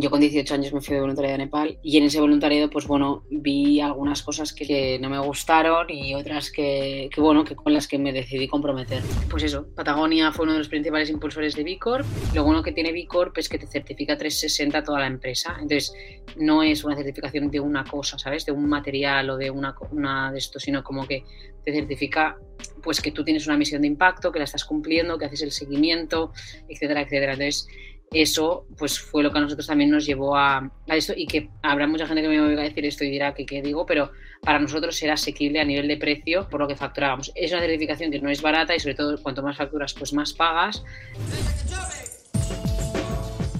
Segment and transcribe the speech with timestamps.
[0.00, 2.86] Yo con 18 años me fui de voluntariado a Nepal y en ese voluntariado, pues
[2.86, 7.72] bueno, vi algunas cosas que no me gustaron y otras que, que, bueno, que con
[7.72, 9.02] las que me decidí comprometer.
[9.28, 12.06] Pues eso, Patagonia fue uno de los principales impulsores de B Corp.
[12.32, 15.56] Lo bueno que tiene B Corp es que te certifica 360 toda la empresa.
[15.60, 15.92] Entonces,
[16.36, 18.46] no es una certificación de una cosa, ¿sabes?
[18.46, 21.24] De un material o de una, una de esto, sino como que
[21.64, 22.36] te certifica
[22.82, 25.50] pues que tú tienes una misión de impacto, que la estás cumpliendo, que haces el
[25.50, 26.32] seguimiento,
[26.68, 27.32] etcétera, etcétera.
[27.32, 27.66] Entonces,
[28.12, 31.86] eso pues fue lo que a nosotros también nos llevó a, esto y que habrá
[31.86, 34.10] mucha gente que me oiga decir esto y dirá que qué digo, pero
[34.42, 37.32] para nosotros era asequible a nivel de precio por lo que facturábamos.
[37.34, 40.32] Es una certificación que no es barata y sobre todo cuanto más facturas pues más
[40.32, 40.82] pagas.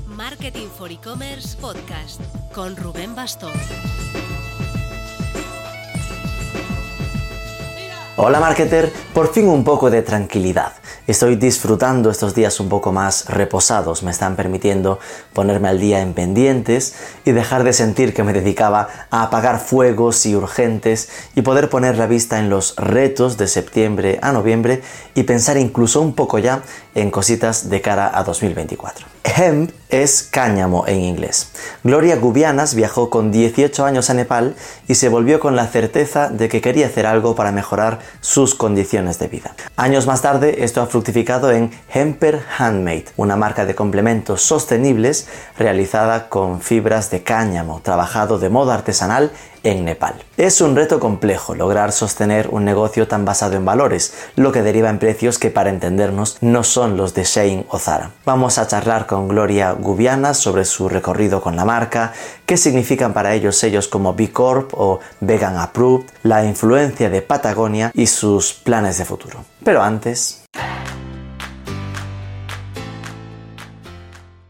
[0.07, 2.21] Marketing for E-Commerce Podcast
[2.53, 3.53] con Rubén Bastón.
[8.21, 10.73] Hola marketer, por fin un poco de tranquilidad.
[11.07, 14.99] Estoy disfrutando estos días un poco más reposados, me están permitiendo
[15.33, 20.27] ponerme al día en pendientes y dejar de sentir que me dedicaba a apagar fuegos
[20.27, 24.83] y urgentes y poder poner la vista en los retos de septiembre a noviembre
[25.15, 26.63] y pensar incluso un poco ya
[27.01, 29.07] en cositas de cara a 2024.
[29.25, 31.51] Hemp es cáñamo en inglés.
[31.85, 36.49] Gloria Gubianas viajó con 18 años a Nepal y se volvió con la certeza de
[36.49, 39.55] que quería hacer algo para mejorar sus condiciones de vida.
[39.77, 46.29] Años más tarde, esto ha fructificado en Hemper Handmade, una marca de complementos sostenibles realizada
[46.29, 49.31] con fibras de cáñamo, trabajado de modo artesanal
[49.63, 50.15] en Nepal.
[50.37, 54.91] Es un reto complejo lograr sostener un negocio tan basado en valores, lo que deriva
[54.91, 58.13] en precios que para entendernos no son los de Shane o Zara.
[58.25, 62.13] Vamos a charlar con Gloria Gubiana sobre su recorrido con la marca,
[62.47, 67.91] qué significan para ellos sellos como B Corp o Vegan Approved, la influencia de Patagonia
[67.95, 69.45] y sus planes de futuro.
[69.65, 70.45] Pero antes...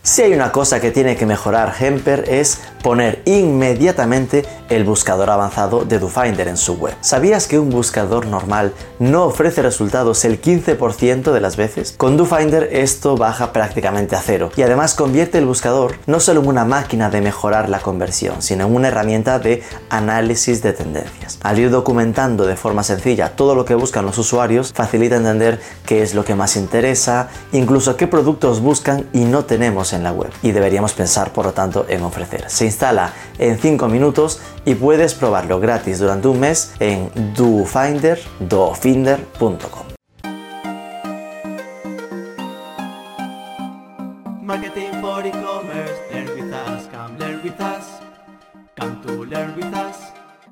[0.08, 5.84] Si hay una cosa que tiene que mejorar Hemper es poner inmediatamente el buscador avanzado
[5.84, 6.94] de DoFinder en su web.
[7.00, 11.94] ¿Sabías que un buscador normal no ofrece resultados el 15% de las veces?
[11.96, 16.48] Con DoFinder esto baja prácticamente a cero y además convierte el buscador no solo en
[16.48, 21.38] una máquina de mejorar la conversión, sino en una herramienta de análisis de tendencias.
[21.42, 26.02] Al ir documentando de forma sencilla todo lo que buscan los usuarios, facilita entender qué
[26.02, 30.30] es lo que más interesa, incluso qué productos buscan y no tenemos en la web.
[30.42, 35.58] Y deberíamos pensar, por lo tanto, en ofrecer instala en 5 minutos y puedes probarlo
[35.60, 38.28] gratis durante un mes en dofinder.com.
[44.42, 47.84] Marketing for e-commerce, learn with us, come learn with us,
[48.78, 49.96] come to learn with us.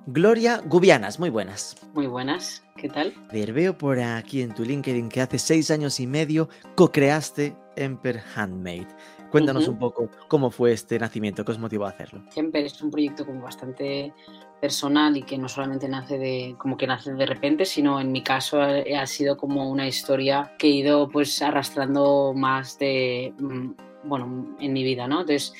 [0.07, 1.77] Gloria Gubianas, muy buenas.
[1.95, 3.15] Muy buenas, ¿qué tal?
[3.33, 8.23] Ver, veo por aquí en tu LinkedIn que hace seis años y medio co-creaste Emper
[8.35, 8.89] Handmade.
[9.37, 12.23] Cuéntanos un poco cómo fue este nacimiento, qué os motivó a hacerlo.
[12.31, 14.13] Siempre es un proyecto como bastante
[14.61, 18.23] personal y que no solamente nace de como que nace de repente, sino en mi
[18.23, 23.71] caso ha sido como una historia que he ido pues arrastrando más de mm,
[24.05, 25.21] bueno, en mi vida, ¿no?
[25.21, 25.53] Entonces,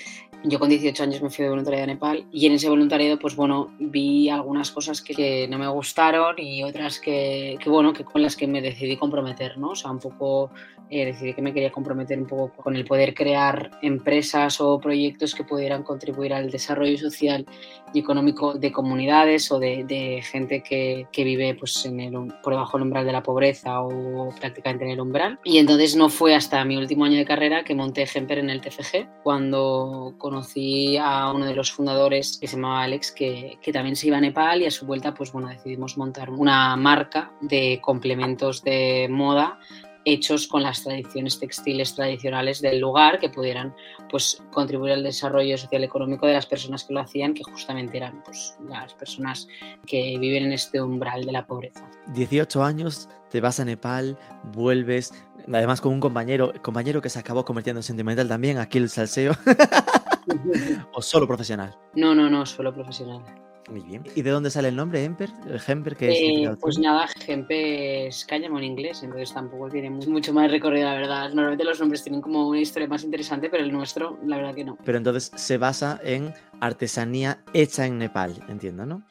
[0.45, 3.35] yo con 18 años me fui de voluntariado a Nepal y en ese voluntariado, pues
[3.35, 8.23] bueno, vi algunas cosas que, no me gustaron y otras que, que, bueno, que con
[8.23, 9.71] las que me decidí comprometer, ¿no?
[9.71, 10.51] O sea, un poco
[10.91, 15.35] eh, decidí que me quería comprometer un poco con el poder crear empresas o proyectos
[15.35, 17.45] que pudieran contribuir al desarrollo social
[17.93, 22.79] y económico de comunidades o de, gente que, que, vive pues, en el, por debajo
[22.79, 25.39] del umbral de la pobreza o prácticamente en el umbral.
[25.45, 28.61] Y entonces no fue hasta mi último año de carrera que monté Gemper en el
[28.61, 33.97] TFG, cuando conocí a uno de los fundadores que se llamaba Alex, que, que también
[33.97, 37.81] se iba a Nepal y a su vuelta pues bueno, decidimos montar una marca de
[37.83, 39.59] complementos de moda
[40.07, 43.75] hechos con las tradiciones textiles tradicionales del lugar que pudieran
[44.09, 47.97] pues, contribuir al desarrollo social y económico de las personas que lo hacían, que justamente
[47.97, 49.49] eran pues, las personas
[49.85, 51.91] que viven en este umbral de la pobreza.
[52.15, 54.17] 18 años, te vas a Nepal,
[54.55, 55.13] vuelves,
[55.53, 59.33] además con un compañero, compañero que se acabó convirtiendo en sentimental también, aquí el salseo,
[60.95, 61.77] o solo profesional.
[61.95, 63.25] No, no, no, solo profesional.
[63.69, 64.05] Muy bien.
[64.15, 65.31] ¿Y de dónde sale el nombre Emper?
[65.67, 66.19] ¿Hemper que es?
[66.21, 70.95] Eh, pues nada, Hemper es cáñamo en inglés, entonces tampoco tiene mucho más recorrido, la
[70.95, 71.29] verdad.
[71.29, 74.65] Normalmente los nombres tienen como una historia más interesante, pero el nuestro, la verdad que
[74.65, 74.79] no.
[74.85, 79.03] Pero entonces se basa en artesanía hecha en Nepal, entiendo, ¿no?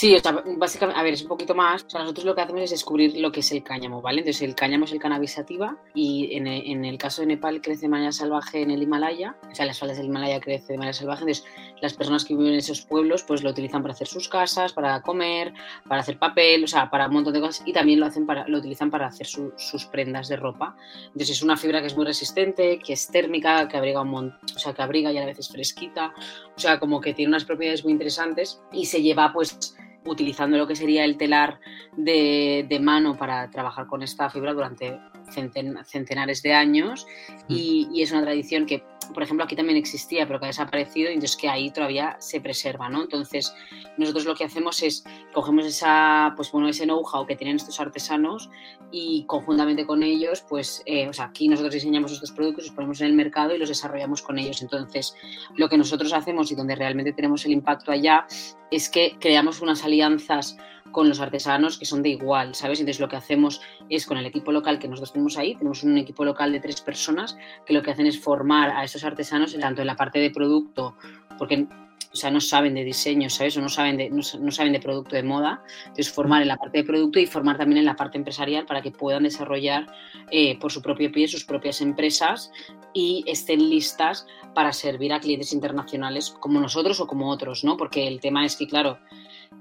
[0.00, 1.84] Sí, o sea, básicamente, a ver, es un poquito más.
[1.84, 4.20] O sea, nosotros lo que hacemos es descubrir lo que es el cáñamo, ¿vale?
[4.20, 7.82] Entonces, el cáñamo es el cannabis sativa y en, en el caso de Nepal crece
[7.82, 10.78] de manera salvaje en el Himalaya, o sea, en las faldas del Himalaya crece de
[10.78, 11.24] manera salvaje.
[11.24, 11.44] Entonces,
[11.82, 15.02] las personas que viven en esos pueblos, pues lo utilizan para hacer sus casas, para
[15.02, 15.52] comer,
[15.86, 18.48] para hacer papel, o sea, para un montón de cosas y también lo, hacen para,
[18.48, 20.76] lo utilizan para hacer sus prendas de ropa.
[21.08, 24.38] Entonces, es una fibra que es muy resistente, que es térmica, que abriga un montón,
[24.56, 26.14] o sea, que abriga y a veces fresquita,
[26.56, 30.66] o sea, como que tiene unas propiedades muy interesantes y se lleva, pues, utilizando lo
[30.66, 31.60] que sería el telar
[31.96, 34.98] de, de mano para trabajar con esta fibra durante
[35.30, 37.06] centenares de años
[37.48, 38.84] y, y, es una tradición que,
[39.14, 42.40] por ejemplo, aquí también existía pero que ha desaparecido y entonces que ahí todavía se
[42.40, 43.02] preserva, ¿no?
[43.02, 43.54] Entonces
[43.96, 48.50] nosotros lo que hacemos es cogemos esa, pues bueno, ese know-how que tienen estos artesanos
[48.90, 53.00] y conjuntamente con ellos, pues, eh, o sea, aquí nosotros diseñamos estos productos, los ponemos
[53.00, 54.62] en el mercado y los desarrollamos con ellos.
[54.62, 55.14] Entonces,
[55.56, 58.26] lo que nosotros hacemos y donde realmente tenemos el impacto allá
[58.70, 60.56] es que creamos unas alianzas
[60.92, 62.80] con los artesanos que son de igual, ¿sabes?
[62.80, 65.98] Entonces lo que hacemos es con el equipo local que nosotros tenemos ahí, tenemos un
[65.98, 69.80] equipo local de tres personas que lo que hacen es formar a esos artesanos tanto
[69.80, 70.96] en la parte de producto,
[71.38, 71.66] porque
[72.12, 73.56] o sea, no saben de diseño, ¿sabes?
[73.56, 75.62] O no saben de, no, saben de producto de moda.
[75.82, 78.82] Entonces, formar en la parte de producto y formar también en la parte empresarial para
[78.82, 79.86] que puedan desarrollar
[80.32, 82.50] eh, por su propio pie sus propias empresas
[82.92, 87.76] y estén listas para servir a clientes internacionales como nosotros o como otros, ¿no?
[87.76, 88.98] Porque el tema es que, claro,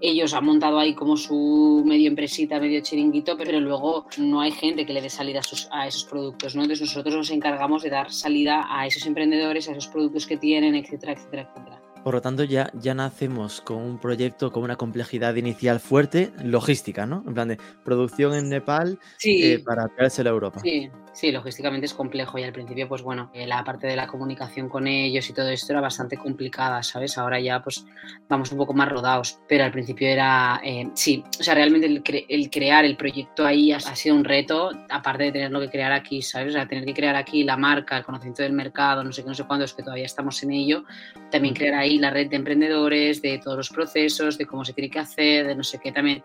[0.01, 4.85] ellos han montado ahí como su medio empresita, medio chiringuito, pero luego no hay gente
[4.85, 5.41] que le dé salida
[5.71, 6.61] a, esos productos, ¿no?
[6.61, 10.75] Entonces nosotros nos encargamos de dar salida a esos emprendedores, a esos productos que tienen,
[10.75, 11.81] etcétera, etcétera, etcétera.
[12.03, 17.05] Por lo tanto, ya, ya nacemos con un proyecto con una complejidad inicial fuerte, logística,
[17.05, 17.23] ¿no?
[17.27, 20.61] En plan de producción en Nepal eh, para traérselo a Europa.
[20.61, 24.07] Sí, Sí, logísticamente es complejo y al principio, pues bueno, eh, la parte de la
[24.07, 27.17] comunicación con ellos y todo esto era bastante complicada, ¿sabes?
[27.17, 27.85] Ahora ya pues
[28.27, 32.49] vamos un poco más rodados, pero al principio era, eh, sí, o sea, realmente el,
[32.49, 36.49] crear el proyecto ahí ha, sido un reto, aparte de tenerlo que crear aquí, ¿sabes?
[36.49, 39.29] O sea, tener que crear aquí la marca, el conocimiento del mercado, no sé qué,
[39.29, 40.83] no sé cuándo, es que todavía estamos en ello,
[41.31, 44.89] también crear ahí la red de emprendedores, de todos los procesos, de cómo se tiene
[44.89, 46.21] que hacer, de no sé qué, también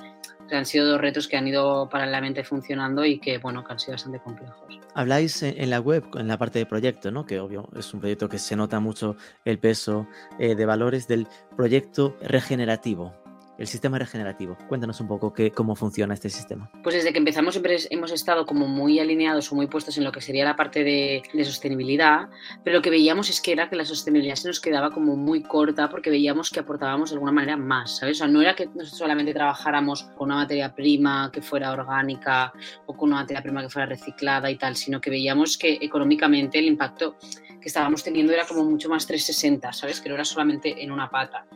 [0.52, 3.92] han sido dos retos que han ido paralelamente funcionando y que, bueno, que han sido
[3.92, 4.80] bastante complejos.
[4.94, 7.26] Habláis en la web, en la parte de proyecto, ¿no?
[7.26, 10.06] Que obvio es un proyecto que se nota mucho el peso
[10.38, 11.26] eh, de valores del
[11.56, 13.23] proyecto regenerativo
[13.58, 14.56] el sistema regenerativo.
[14.68, 16.70] Cuéntanos un poco qué, cómo funciona este sistema.
[16.82, 20.12] Pues desde que empezamos siempre hemos estado como muy alineados o muy puestos en lo
[20.12, 22.28] que sería la parte de, sostenibilidad,
[22.62, 25.42] pero lo que veíamos es que era que la sostenibilidad se nos quedaba como muy
[25.42, 28.16] corta porque veíamos que aportábamos de alguna manera más, ¿sabes?
[28.16, 32.52] O sea, no era que solamente trabajáramos con una materia prima que fuera orgánica
[32.86, 36.58] o con una materia prima que fuera reciclada y tal, sino que veíamos que económicamente
[36.58, 37.16] el impacto
[37.64, 39.98] que estábamos teniendo era como mucho más 360, ¿sabes?
[39.98, 41.46] Que no era solamente en una pata.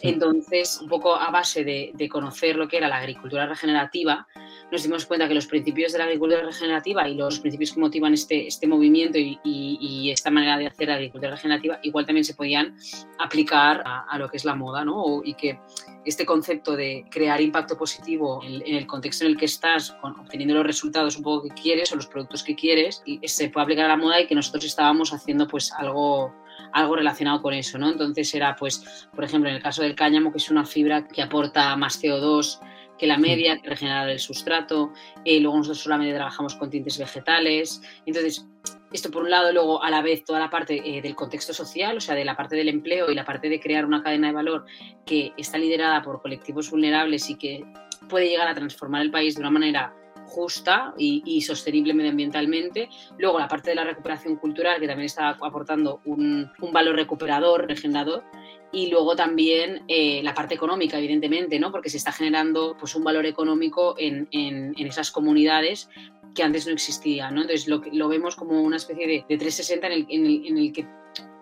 [0.00, 4.28] Entonces, un poco a base de, conocer lo que era la agricultura regenerativa,
[4.70, 8.14] nos dimos cuenta que los principios de la agricultura regenerativa y los principios que motivan
[8.14, 12.76] este, este movimiento y, esta manera de hacer agricultura regenerativa igual también se podían
[13.18, 15.20] aplicar a, lo que es la moda, ¿no?
[15.24, 15.58] y que
[16.04, 20.66] este concepto de crear impacto positivo en, el contexto en el que estás, obteniendo los
[20.66, 23.88] resultados un poco que quieres o los productos que quieres, y se puede aplicar a
[23.88, 26.32] la moda y que nosotros estábamos haciendo pues algo
[26.72, 27.90] algo relacionado con eso, ¿no?
[27.90, 31.22] Entonces era pues, por ejemplo, en el caso del cáñamo, que es una fibra que
[31.22, 32.60] aporta más CO2
[32.98, 34.92] que la media, que regenera el sustrato,
[35.24, 38.46] y eh, luego nosotros solamente trabajamos con tintes vegetales, entonces
[38.92, 41.96] esto por un lado, luego a la vez toda la parte eh, del contexto social,
[41.96, 44.34] o sea, de la parte del empleo y la parte de crear una cadena de
[44.34, 44.64] valor
[45.04, 47.64] que está liderada por colectivos vulnerables y que
[48.08, 49.94] puede llegar a transformar el país de una manera
[50.26, 52.88] justa y, sostenible medioambientalmente.
[53.18, 58.24] Luego la parte de la recuperación cultural, que también está aportando un, valor recuperador, regenerador.
[58.72, 61.70] Y luego también eh, la parte económica, evidentemente, ¿no?
[61.70, 65.88] porque se está generando pues, un valor económico en, en, esas comunidades
[66.34, 67.42] que antes no existía, ¿no?
[67.42, 70.86] Entonces lo, vemos como una especie de, de 360 en en, el, en el que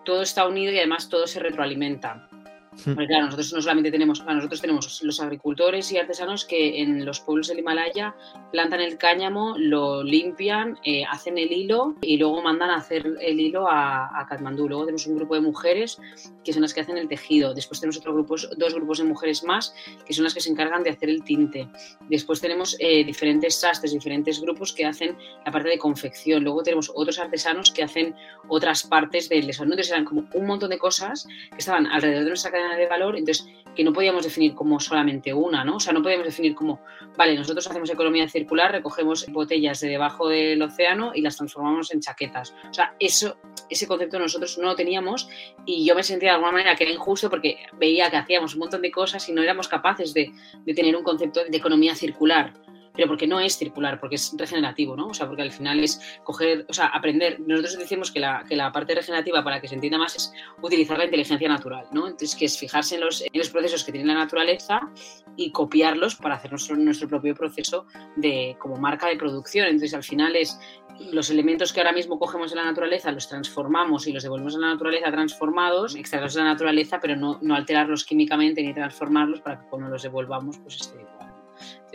[0.05, 2.29] todo está unido y además todo se retroalimenta.
[2.83, 7.19] Porque claro, nosotros no solamente tenemos, nosotros tenemos los agricultores y artesanos que en los
[7.19, 8.15] pueblos del Himalaya
[8.51, 13.39] plantan el cáñamo, lo limpian, eh, hacen el hilo y luego mandan a hacer el
[13.39, 14.67] hilo a, a, Katmandú.
[14.67, 15.99] Luego tenemos un grupo de mujeres
[16.43, 17.53] que son las que hacen el tejido.
[17.53, 19.73] Después tenemos otro grupo, dos grupos de mujeres más
[20.05, 21.67] que son las que se encargan de hacer el tinte.
[22.09, 26.43] Después tenemos eh, diferentes sastres, diferentes grupos que hacen la parte de confección.
[26.43, 28.15] Luego tenemos otros artesanos que hacen
[28.47, 29.73] otras partes del desarrollo.
[29.73, 33.17] Entonces eran como un montón de cosas que estaban alrededor de nuestra cadena de valor.
[33.17, 35.75] Entonces, que no podíamos definir como solamente una, ¿no?
[35.75, 36.81] O sea, no podíamos definir como,
[37.17, 41.99] vale, nosotros hacemos economía circular, recogemos botellas de debajo del océano y las transformamos en
[41.99, 42.55] chaquetas.
[42.69, 43.37] O sea, eso,
[43.69, 45.29] ese concepto nosotros no lo teníamos
[45.65, 48.61] y yo me sentía de alguna manera que era injusto porque veía que hacíamos un
[48.61, 50.31] montón de cosas y no éramos capaces de,
[50.65, 52.53] de tener un concepto de economía circular
[52.95, 55.07] pero porque no es circular, porque es regenerativo, ¿no?
[55.07, 57.39] O sea, porque al final es coger, o sea, aprender.
[57.39, 60.97] Nosotros decimos que la, que la parte regenerativa, para que se entienda más, es utilizar
[60.97, 62.07] la inteligencia natural, ¿no?
[62.07, 64.81] Entonces, que es fijarse en los, en los procesos que tiene la naturaleza
[65.35, 67.85] y copiarlos para hacer nuestro, nuestro propio proceso
[68.15, 69.67] de, como marca de producción.
[69.67, 70.59] Entonces, al final es
[71.11, 74.59] los elementos que ahora mismo cogemos en la naturaleza los transformamos y los devolvemos a
[74.59, 79.59] la naturaleza transformados, extraerlos de la naturaleza, pero no, no alterarlos químicamente ni transformarlos para
[79.59, 81.04] que cuando los devolvamos pues esté.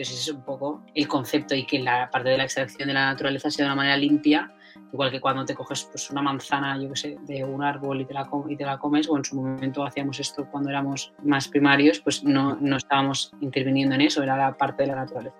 [0.01, 2.93] Entonces ese es un poco el concepto y que la parte de la extracción de
[2.95, 4.51] la naturaleza sea de una manera limpia,
[4.91, 8.05] igual que cuando te coges pues, una manzana, yo qué sé, de un árbol y
[8.05, 11.47] te, la y te la comes, o en su momento hacíamos esto cuando éramos más
[11.47, 15.37] primarios, pues no, no estábamos interviniendo en eso, era la parte de la naturaleza.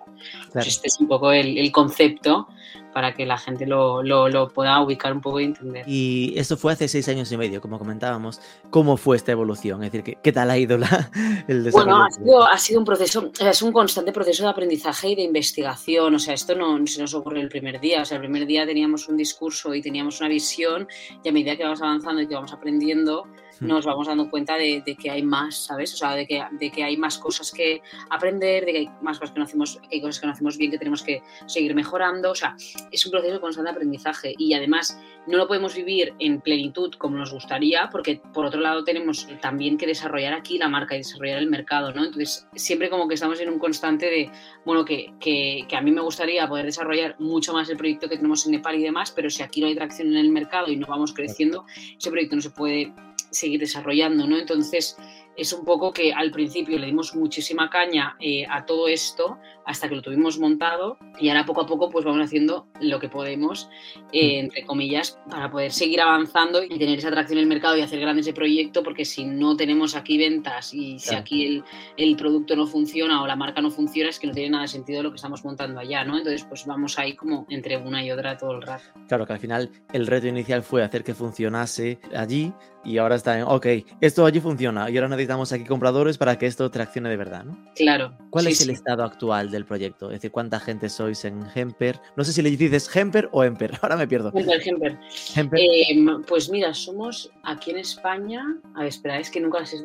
[0.54, 2.48] Pues este es un poco el, el concepto
[2.94, 5.84] para que la gente lo, lo, lo, pueda ubicar un poco y entender.
[5.88, 8.42] Y esto fue hace seis años y medio, como comentábamos.
[8.70, 9.84] ¿Cómo fue esta evolución?
[9.84, 11.12] Es decir, ¿qué, qué tal ha ido la,
[11.48, 11.92] el desarrollo?
[11.92, 15.24] Bueno, ha sido, ha sido un proceso, es un constante proceso de aprendizaje y de
[15.24, 16.16] investigación.
[16.16, 18.02] O sea, esto no se nos ocurrió el primer día.
[18.02, 20.88] O sea, el primer día teníamos un discurso y teníamos una visión
[21.24, 23.28] y a medida que vamos avanzando y que vamos aprendiendo,
[23.62, 25.94] nos vamos dando cuenta de, de, que hay más, ¿sabes?
[25.94, 29.20] O sea, de que, de que hay más cosas que aprender, de que hay más
[29.20, 31.76] cosas que no hacemos, que hay cosas que no hacemos bien, que tenemos que seguir
[31.76, 32.32] mejorando.
[32.32, 32.56] O sea,
[32.92, 37.18] es un proceso de constante aprendizaje y además no lo podemos vivir en plenitud como
[37.18, 41.38] nos gustaría, porque por otro lado tenemos también que desarrollar aquí la marca y desarrollar
[41.38, 42.04] el mercado, ¿no?
[42.04, 44.32] Entonces, siempre como que estamos en un constante de,
[44.66, 48.16] bueno, que, que, que a mí me gustaría poder desarrollar mucho más el proyecto que
[48.18, 50.78] tenemos en Nepal y demás, pero si aquí no hay tracción en el mercado y
[50.78, 51.66] no vamos creciendo,
[51.98, 52.94] ese proyecto no se puede
[53.32, 54.38] seguir desarrollando, ¿no?
[54.38, 54.98] Entonces,
[55.36, 59.88] es un poco que al principio le dimos muchísima caña eh, a todo esto hasta
[59.88, 63.70] que lo tuvimos montado y ahora poco a poco pues vamos haciendo lo que podemos,
[64.12, 67.82] eh, entre comillas, para poder seguir avanzando y tener esa atracción en el mercado y
[67.82, 71.22] hacer grande ese proyecto, porque si no tenemos aquí ventas y si claro.
[71.22, 71.64] aquí el,
[71.98, 74.68] el, producto no funciona o la marca no funciona, es que no tiene nada de
[74.68, 76.18] sentido lo que estamos montando allá, ¿no?
[76.18, 78.84] Entonces pues vamos ahí como entre una y otra todo el rato.
[79.08, 83.38] Claro que al final el reto inicial fue hacer que funcionase allí y ahora está
[83.38, 83.68] en, ok,
[84.00, 87.58] esto allí funciona y ahora necesitamos aquí compradores para que esto traccione de verdad, ¿no?
[87.76, 88.18] Claro.
[88.30, 90.08] ¿Cuál sí, es el estado actual del proyecto?
[90.08, 92.00] Es decir, ¿cuánta gente sois en Hemper?
[92.16, 94.32] No sé si le dices Hemper o Emper, ahora me pierdo.
[94.34, 95.00] Hemper, Hemper.
[95.36, 95.60] Hemper.
[95.60, 98.44] Eh, pues mira, somos aquí en España,
[98.76, 99.78] a ver, espera, es que nunca las he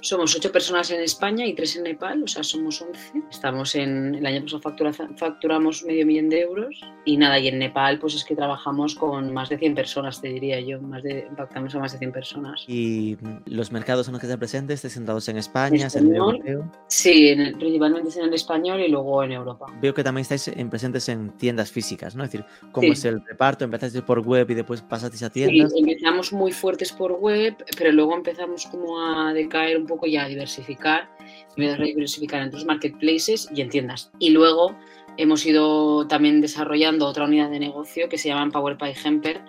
[0.00, 3.22] somos ocho personas en España y tres en Nepal, o sea, somos once.
[3.30, 7.58] Estamos en, el año pasado factura, facturamos medio millón de euros y nada, y en
[7.58, 11.26] Nepal pues es que trabajamos con más de 100 personas, te diría yo, más de,
[11.28, 12.64] impactamos a más de 100 personas.
[12.68, 16.70] ¿Y los mercados en los que están presentes, estáis sentados en España, en el europeo?
[16.88, 19.66] Sí, en el, principalmente en el español y luego en Europa.
[19.80, 22.24] Veo que también estáis en, presentes en tiendas físicas, ¿no?
[22.24, 22.92] Es decir, ¿cómo sí.
[22.92, 23.64] es el reparto?
[23.64, 25.72] ¿Empezasteis por web y después pasasteis a tiendas?
[25.72, 30.24] Sí, empezamos muy fuertes por web, pero luego empezamos como a decaer un poco ya
[30.24, 31.08] a diversificar,
[31.56, 34.12] a diversificar en otros marketplaces y en tiendas.
[34.18, 34.76] Y luego
[35.16, 39.42] hemos ido también desarrollando otra unidad de negocio que se llama Power by Hemper,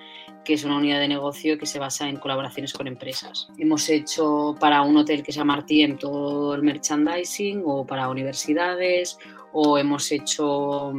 [0.43, 3.49] que es una unidad de negocio que se basa en colaboraciones con empresas.
[3.59, 9.17] Hemos hecho para un hotel que se llama Artiem todo el merchandising o para universidades
[9.53, 10.93] o hemos hecho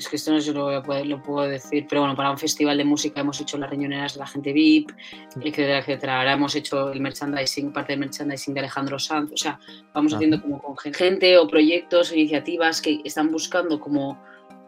[0.00, 2.30] es que esto no se lo, voy a poder, lo puedo decir, pero bueno, para
[2.30, 4.90] un festival de música hemos hecho las riñoneras de la gente VIP,
[5.36, 6.18] etcétera, etcétera.
[6.18, 9.60] Ahora hemos hecho el merchandising, parte del merchandising de Alejandro Sanz, o sea,
[9.92, 14.18] vamos haciendo como con gente o proyectos o iniciativas que están buscando como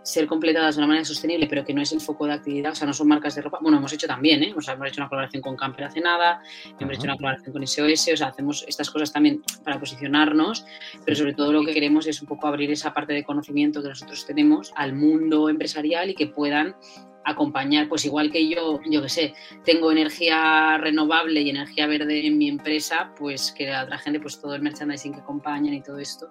[0.02, 2.74] ser completadas de una manera sostenible, pero que no es el foco de actividad, o
[2.74, 3.58] sea, no son marcas de ropa.
[3.60, 4.54] Bueno, hemos hecho también, ¿eh?
[4.56, 6.42] O sea, hemos hecho una colaboración con Camper hace nada,
[6.78, 10.64] hemos hecho una colaboración con SOS, o sea, hacemos estas cosas también para posicionarnos,
[11.04, 13.88] pero sobre todo lo que queremos es un poco abrir esa parte de conocimiento que
[13.88, 16.74] nosotros tenemos al mundo empresarial y que puedan
[17.24, 22.38] acompañar, pues igual que yo, yo que sé, tengo energía renovable y energía verde en
[22.38, 25.98] mi empresa, pues que la otra gente, pues todo el merchandising que acompañan y todo
[25.98, 26.30] esto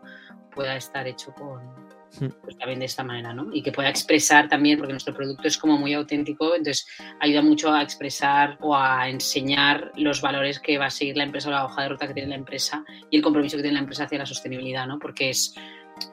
[0.53, 1.61] pueda estar hecho con,
[2.19, 3.49] pues también de esta manera, ¿no?
[3.53, 6.85] Y que pueda expresar también, porque nuestro producto es como muy auténtico, entonces
[7.19, 11.49] ayuda mucho a expresar o a enseñar los valores que va a seguir la empresa
[11.49, 13.81] o la hoja de ruta que tiene la empresa y el compromiso que tiene la
[13.81, 14.99] empresa hacia la sostenibilidad, ¿no?
[14.99, 15.55] Porque es,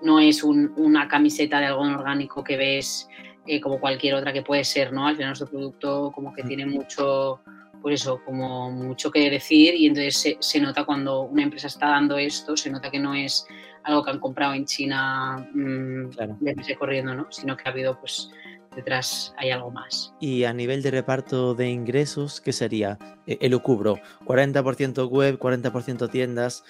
[0.03, 3.09] no es un, una camiseta de algodón orgánico que ves
[3.47, 5.07] eh, como cualquier otra que puede ser, ¿no?
[5.07, 7.41] Al final nuestro producto como que tiene mucho
[7.81, 11.89] pues eso, como mucho que decir y entonces se, se, nota cuando una empresa está
[11.89, 13.47] dando esto, se nota que no es
[13.85, 16.37] algo que han comprado en China mmm, claro.
[16.41, 17.27] de corriendo, ¿no?
[17.31, 18.31] sino que ha habido pues
[18.77, 20.15] detrás hay algo más.
[20.21, 22.99] Y a nivel de reparto de ingresos, ¿qué sería?
[23.27, 26.65] Eh, el cubro, 40% web, 40% tiendas,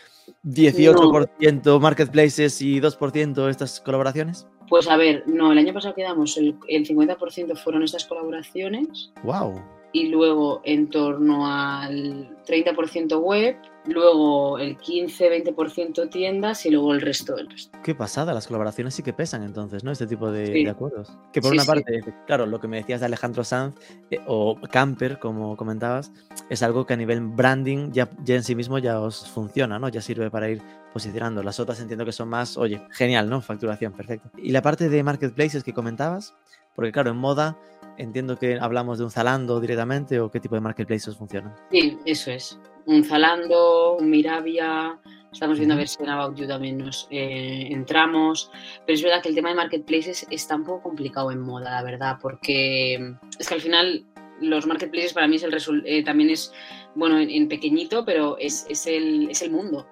[0.44, 4.46] 18% marketplaces y 2% estas colaboraciones.
[4.68, 9.12] Pues a ver, no, el año pasado quedamos, el, el 50% fueron estas colaboraciones.
[9.22, 9.77] ¡Wow!
[9.92, 17.34] Y luego en torno al 30% web, luego el 15-20% tiendas y luego el resto
[17.36, 17.78] del resto.
[17.82, 19.90] Qué pasada, las colaboraciones sí que pesan entonces, ¿no?
[19.90, 21.16] Este tipo de, acuerdos.
[21.32, 23.74] Que por una parte, claro, lo que me decías de Alejandro Sanz
[24.10, 26.12] eh, o Camper, como comentabas,
[26.50, 29.88] es algo que a nivel branding ya, ya en sí mismo ya os funciona, ¿no?
[29.88, 31.42] Ya sirve para ir posicionando.
[31.42, 33.40] Las otras entiendo que son más, oye, genial, ¿no?
[33.40, 34.30] Facturación, perfecto.
[34.36, 36.34] Y la parte de marketplaces que comentabas,
[36.74, 37.58] porque claro, en moda
[37.98, 41.54] entiendo que hablamos de un Zalando directamente o qué tipo de marketplaces funcionan.
[41.70, 42.58] Sí, eso es.
[42.86, 44.98] Un Zalando, un Mirabia,
[45.32, 48.50] estamos viendo a ver si en About You también nos eh, entramos,
[48.86, 51.82] pero es verdad que el tema de marketplaces está un poco complicado en moda, la
[51.82, 54.06] verdad, porque es que al final
[54.40, 56.52] los marketplaces para mí es el eh, también es,
[56.94, 59.86] bueno, en, pequeñito, pero es, es, el, es el mundo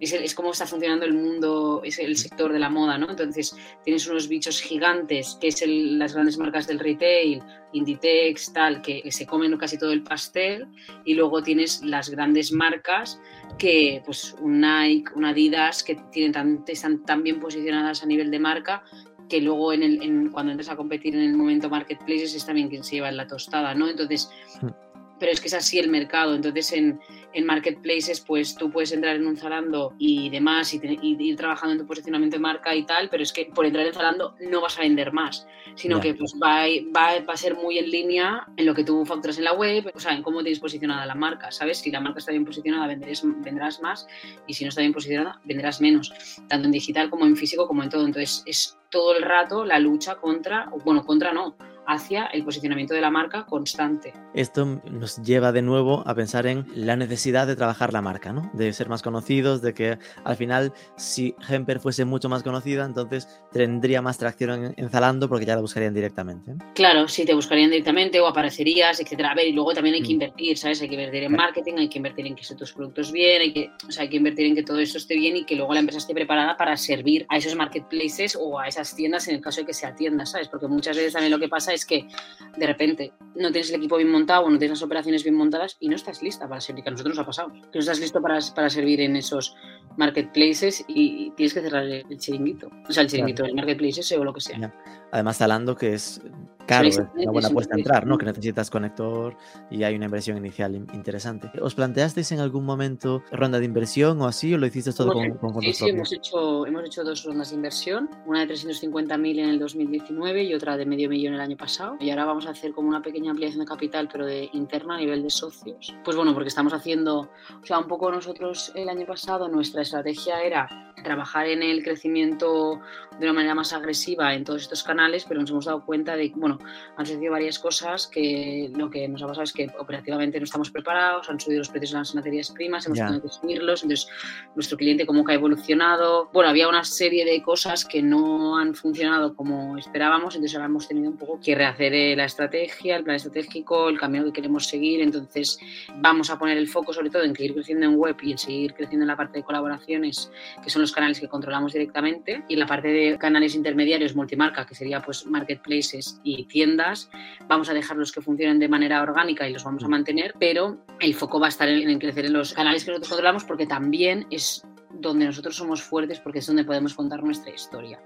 [0.00, 3.10] es, es cómo está funcionando el mundo, es el sector de la moda, ¿no?
[3.10, 9.02] Entonces tienes unos bichos gigantes, que es las grandes marcas del retail, Inditex, tal, que,
[9.10, 10.66] se comen casi todo el pastel,
[11.04, 13.20] y luego tienes las grandes marcas
[13.58, 18.30] que, pues, un Nike, un Adidas, que tienen tan, están tan bien posicionadas a nivel
[18.30, 18.82] de marca
[19.28, 22.84] que luego en el, cuando entras a competir en el momento marketplaces es también quien
[22.84, 23.88] se lleva en la tostada, ¿no?
[23.88, 24.30] Entonces,
[24.62, 24.68] hmm.
[25.18, 26.34] Pero es que es así el mercado.
[26.34, 27.00] Entonces, en,
[27.36, 31.78] en marketplaces, pues tú puedes entrar en un Zalando y demás y, ir trabajando en
[31.80, 34.78] tu posicionamiento de marca y tal, pero es que por entrar en Zalando no vas
[34.78, 36.64] a vender más, sino que pues va,
[36.96, 39.92] va, va, a ser muy en línea en lo que tú facturas en la web,
[39.94, 41.78] o sea, en cómo tienes posicionada la marca, ¿sabes?
[41.78, 44.06] Si la marca está bien posicionada, venderás, vendrás más
[44.46, 46.12] y si no está bien posicionada, venderás menos,
[46.48, 48.06] tanto en digital como en físico como en todo.
[48.06, 51.56] Entonces, es todo el rato la lucha contra, bueno, contra no,
[51.86, 54.12] hacia el posicionamiento de la marca constante.
[54.34, 58.50] Esto nos lleva de nuevo a pensar en la necesidad de trabajar la marca, ¿no?
[58.52, 63.28] De ser más conocidos, de que al final si Hemper fuese mucho más conocida, entonces
[63.52, 66.54] tendría más tracción en, Zalando porque ya la buscarían directamente.
[66.74, 69.32] Claro, sí, te buscarían directamente o aparecerías, etcétera.
[69.32, 70.12] A ver, y luego también hay que mm.
[70.12, 70.80] invertir, ¿sabes?
[70.82, 73.70] Hay que invertir en marketing, hay que invertir en que tus productos bien, hay que,
[73.86, 75.80] o sea, hay que invertir en que todo eso esté bien y que luego la
[75.80, 79.60] empresa esté preparada para servir a esos marketplaces o a esas tiendas en el caso
[79.60, 80.48] de que sea tienda, ¿sabes?
[80.48, 82.08] Porque muchas veces también lo que pasa es que
[82.56, 85.76] de repente no tienes el equipo bien montado o no tienes las operaciones bien montadas
[85.80, 88.00] y no estás lista para servir, que a nosotros nos ha pasado, que no estás
[88.00, 89.54] listo para, para servir en esos
[89.96, 94.24] marketplaces y, tienes que cerrar el, chiringuito, o sea, el chiringuito, del el marketplaces o
[94.24, 94.72] lo que sea.
[95.12, 96.20] Además, Zalando, que es
[96.66, 98.18] caro, es una buena apuesta a entrar, ¿no?
[98.18, 99.36] Que necesitas conector
[99.70, 101.50] y hay una inversión inicial interesante.
[101.60, 105.30] ¿Os planteasteis en algún momento ronda de inversión o así, o lo hiciste todo con,
[105.38, 109.48] con, Sí, sí, hemos hecho, hemos hecho dos rondas de inversión, una de 350.000 en
[109.48, 111.65] el 2019 y otra de medio millón el año pasado.
[112.00, 114.98] Y ahora vamos a hacer como una pequeña ampliación de capital, pero de interna a
[114.98, 115.94] nivel de socios.
[116.04, 120.42] Pues bueno, porque estamos haciendo, o sea, un poco nosotros el año pasado nuestra estrategia
[120.42, 122.80] era trabajar en el crecimiento
[123.18, 126.32] de una manera más agresiva en todos estos canales, pero nos hemos dado cuenta de
[126.34, 126.58] bueno,
[126.96, 130.70] han sucedido varias cosas que lo que nos ha pasado es que operativamente no estamos
[130.70, 134.08] preparados, han subido los precios de las materias primas, hemos tenido que subirlos, entonces
[134.54, 138.74] nuestro cliente como que ha evolucionado, bueno, había una serie de cosas que no han
[138.74, 143.04] funcionado como esperábamos, entonces ahora hemos tenido un poco que rehacer eh, la estrategia, el
[143.04, 145.58] plan estratégico, el camino que queremos seguir, entonces
[145.96, 148.74] vamos a poner el foco sobre todo en seguir creciendo en web y en seguir
[148.74, 150.30] creciendo en la parte de colaboraciones,
[150.62, 154.74] que son los canales que controlamos directamente, y la parte de canales intermediarios multimarca, que
[154.74, 157.10] sería pues marketplaces y tiendas,
[157.48, 160.78] vamos a dejar los que funcionen de manera orgánica y los vamos a mantener, pero
[161.00, 163.66] el foco va a estar en, en crecer en los canales que nosotros controlamos porque
[163.66, 164.62] también es
[165.00, 168.00] donde nosotros somos fuertes porque es donde podemos contar nuestra historia.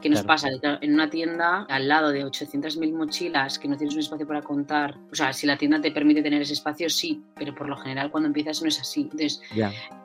[0.00, 0.48] ¿Qué nos pasa?
[0.80, 4.96] En una tienda, al lado de 800.000 mochilas, que no tienes un espacio para contar,
[5.10, 8.10] o sea, si la tienda te permite tener ese espacio, sí, pero por lo general
[8.10, 9.02] cuando empiezas no es así.
[9.02, 9.40] Entonces,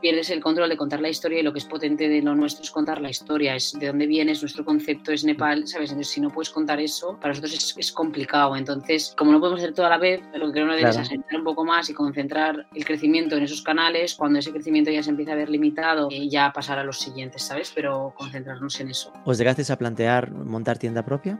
[0.02, 2.63] pierdes el control de contar la historia y lo que es potente de lo nuestro
[2.63, 5.91] es contar la historia, es de dónde vienes, nuestro concepto es Nepal, ¿sabes?
[5.91, 8.56] Entonces, si no puedes contar eso, para nosotros es, es complicado.
[8.56, 11.39] Entonces, como no podemos hacer todo a la vez, lo que queremos hacer es asentar
[11.39, 15.10] un poco más y concentrar el crecimiento en esos canales, cuando ese crecimiento ya se
[15.10, 17.72] empieza a ver limitado, ya pasar a los siguientes, ¿sabes?
[17.74, 19.12] Pero concentrarnos en eso.
[19.26, 21.39] ¿Os llegasteis a plantear montar tienda propia?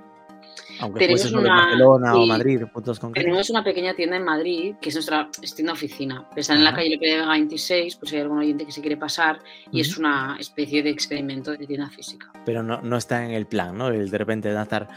[0.80, 3.26] Aunque tenemos una, Barcelona o Madrid, puntos concretos.
[3.26, 6.28] Tenemos una pequeña tienda en Madrid, que es nuestra tienda oficina.
[6.36, 9.39] Está en la calle Lepede 26, pues hay algún oyente que se quiere pasar,
[9.72, 12.32] y es una especie de experimento de tienda física.
[12.46, 13.89] Pero no, no está en el plan, ¿no?
[13.89, 14.88] El de repente lanzar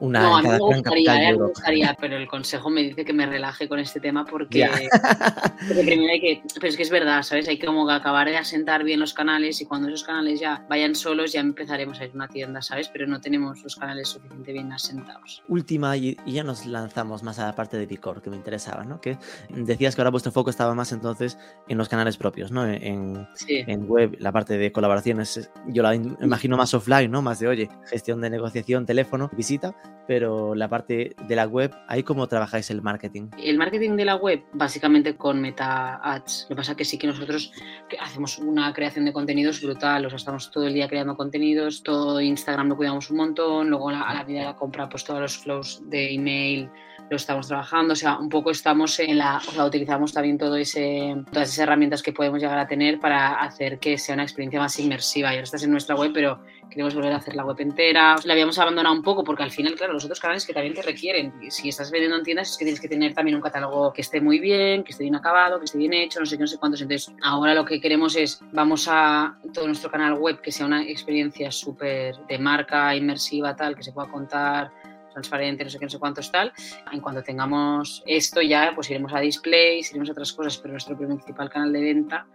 [0.00, 3.26] una No, a mí me gustaría, me gustaría, pero el consejo me dice que me
[3.26, 4.68] relaje con este tema porque,
[5.68, 6.42] primero hay que...
[6.54, 7.48] Pero es que es verdad, ¿sabes?
[7.48, 10.94] Hay que como acabar de asentar bien los canales y cuando esos canales ya vayan
[10.94, 12.88] solos ya empezaremos a ir a una tienda, ¿sabes?
[12.88, 15.23] Pero no tenemos los canales suficientemente bien asentados.
[15.24, 15.42] Vamos.
[15.48, 19.00] Última, y, ya nos lanzamos más a la parte de Picor, que me interesaba, ¿no?
[19.00, 19.18] Que
[19.50, 22.66] decías que ahora vuestro foco estaba más entonces en los canales propios, ¿no?
[22.66, 27.22] En, en web, la parte de colaboraciones, yo la imagino más offline, ¿no?
[27.22, 29.74] Más de, oye, gestión de negociación, teléfono, visita,
[30.06, 33.28] pero la parte de la web, ¿ahí cómo trabajáis el marketing?
[33.38, 36.46] El marketing de la web, básicamente con Meta Ads.
[36.48, 37.52] Lo que pasa que sí que nosotros
[38.00, 42.20] hacemos una creación de contenidos brutal, o sea, estamos todo el día creando contenidos, todo
[42.20, 45.38] Instagram lo cuidamos un montón, luego a la vida de la compra, pues todos los
[45.38, 46.68] flows de email
[47.10, 50.56] lo estamos trabajando, o sea, un poco estamos en la, o sea, utilizamos también todo
[50.56, 54.58] ese, todas esas herramientas que podemos llegar a tener para hacer que sea una experiencia
[54.58, 55.28] más inmersiva.
[55.28, 58.16] Y ahora estás en nuestra web, pero queremos volver a hacer la web entera.
[58.24, 60.82] La habíamos abandonado un poco porque al final, claro, los otros canales que también te
[60.82, 61.32] requieren.
[61.50, 64.20] Si estás vendiendo en tiendas es que tienes que tener también un catálogo que esté
[64.20, 66.58] muy bien, que esté bien acabado, que esté bien hecho, no sé qué, no sé
[66.58, 66.80] cuántos.
[66.80, 70.82] Entonces, ahora lo que queremos es, vamos a todo nuestro canal web que sea una
[70.82, 74.72] experiencia súper de marca, inmersiva, tal, que se pueda contar
[75.14, 76.52] transparente, no sé qué, no sé cuántos tal.
[76.92, 80.96] En cuanto tengamos esto ya, pues iremos a displays, iremos a otras cosas, pero nuestro
[80.96, 82.26] principal canal de venta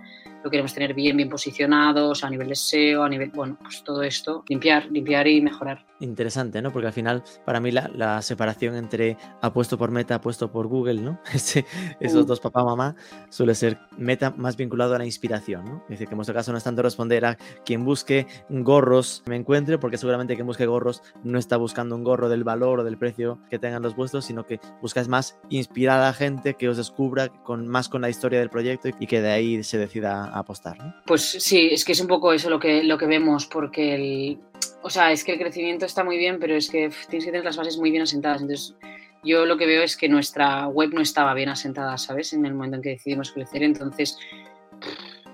[0.43, 4.03] lo queremos tener bien, bien posicionados a nivel de SEO, a nivel, bueno, pues todo
[4.03, 5.85] esto, limpiar, limpiar y mejorar.
[5.99, 6.71] Interesante, ¿no?
[6.71, 11.01] Porque al final, para mí, la, la separación entre apuesto por Meta, apuesto por Google,
[11.01, 11.19] ¿no?
[11.33, 11.65] Ese,
[11.99, 12.95] esos dos papá, mamá,
[13.29, 15.83] suele ser Meta más vinculado a la inspiración, ¿no?
[15.83, 19.35] Es decir, que en nuestro caso no es tanto responder a quien busque gorros me
[19.35, 22.97] encuentre, porque seguramente quien busque gorros no está buscando un gorro del valor o del
[22.97, 26.77] precio que tengan los vuestros, sino que buscas más inspirar a la gente que os
[26.77, 30.77] descubra con, más con la historia del proyecto y que de ahí se decida apostar.
[30.77, 30.93] ¿no?
[31.07, 34.39] Pues sí, es que es un poco eso lo que, lo que vemos, porque el,
[34.83, 37.43] o sea, es que el crecimiento está muy bien, pero es que tienes que tener
[37.43, 38.41] las bases muy bien asentadas.
[38.41, 38.75] Entonces,
[39.23, 42.33] yo lo que veo es que nuestra web no estaba bien asentada, ¿sabes?
[42.33, 43.63] En el momento en que decidimos crecer.
[43.63, 44.17] Entonces,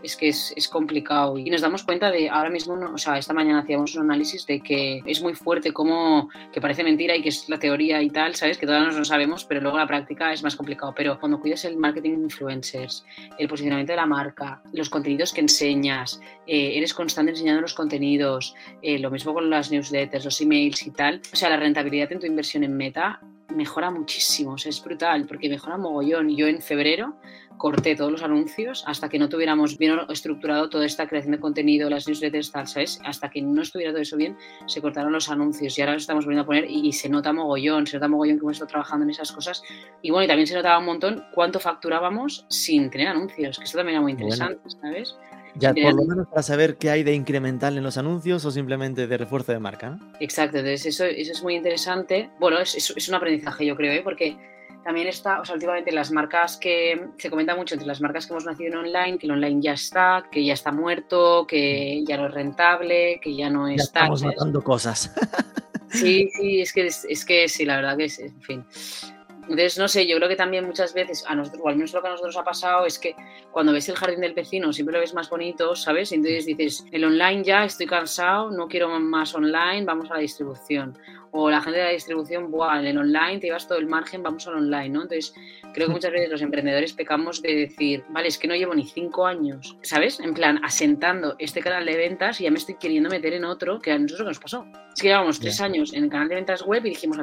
[0.06, 1.38] es que es, es, complicado.
[1.38, 4.62] Y nos damos cuenta de ahora mismo, o sea, esta mañana hacíamos un análisis de
[4.62, 8.36] que es muy fuerte como que parece mentira y que es la teoría y tal,
[8.36, 8.58] ¿sabes?
[8.58, 10.94] Que todas nos lo sabemos, pero luego la práctica es más complicado.
[10.96, 13.06] Pero cuando cuidas el marketing de influencers,
[13.38, 18.56] el posicionamiento de la marca, los contenidos que enseñas, eh, eres constante enseñando los contenidos,
[18.82, 22.20] eh, lo mismo con las newsletters, los emails y tal, o sea, la rentabilidad en
[22.20, 23.20] tu inversión en meta
[23.56, 26.36] mejora muchísimo, o sea, es brutal, porque mejora mogollón.
[26.36, 27.16] Yo en febrero
[27.58, 31.90] corté todos los anuncios hasta que no tuviéramos bien estructurado toda esta creación de contenido,
[31.90, 33.00] las newsletters, tal, ¿sabes?
[33.06, 36.26] Hasta que no estuviera todo eso bien, se cortaron los anuncios y ahora los estamos
[36.26, 39.12] volviendo a poner y, se nota mogollón, se nota mogollón que hemos estado trabajando en
[39.12, 39.64] esas cosas.
[40.02, 43.78] Y bueno, y también se notaba un montón cuánto facturábamos sin tener anuncios, que esto
[43.78, 45.16] también era muy interesante, ¿sabes?
[45.58, 49.08] Ya, por lo menos para saber qué hay de incremental en los anuncios o simplemente
[49.08, 49.98] de refuerzo de marca.
[50.20, 52.30] Exacto, entonces eso, eso es muy interesante.
[52.40, 54.02] Bueno, es, es, un aprendizaje, yo creo, ¿eh?
[54.04, 54.38] porque
[54.86, 58.34] también está, o sea, últimamente las marcas que se comenta mucho entre las marcas que
[58.34, 62.18] hemos nacido en online, que el online ya está, que ya está muerto, que ya
[62.18, 64.02] no es rentable, que ya no está.
[64.02, 65.12] Estamos matando cosas.
[65.90, 68.66] Sí, sí, es que, es que sí, la verdad que es, en fin.
[69.48, 72.02] Entonces, no sé, yo creo que también muchas veces, a nosotros, o al menos lo
[72.02, 73.16] que a nosotros ha pasado, es que
[73.52, 76.12] cuando ves el jardín del vecino siempre lo ves más bonito, ¿sabes?
[76.12, 80.98] Entonces dices, el online ya, estoy cansado, no quiero más online, vamos a la distribución.
[81.38, 84.24] O la gente de la distribución, buah, en el online te llevas todo el margen,
[84.24, 85.02] vamos al online, ¿no?
[85.02, 85.34] Entonces,
[85.74, 88.86] creo que muchas veces los emprendedores pecamos de decir, vale, es que no llevo ni
[88.86, 90.20] cinco años, ¿sabes?
[90.22, 93.80] En plan, asentando este canal de ventas y ya me estoy queriendo meter en otro,
[93.80, 94.66] que a nosotros que nos pasó.
[94.96, 97.18] Es que llevamos tres años en el canal de ventas web y dijimos,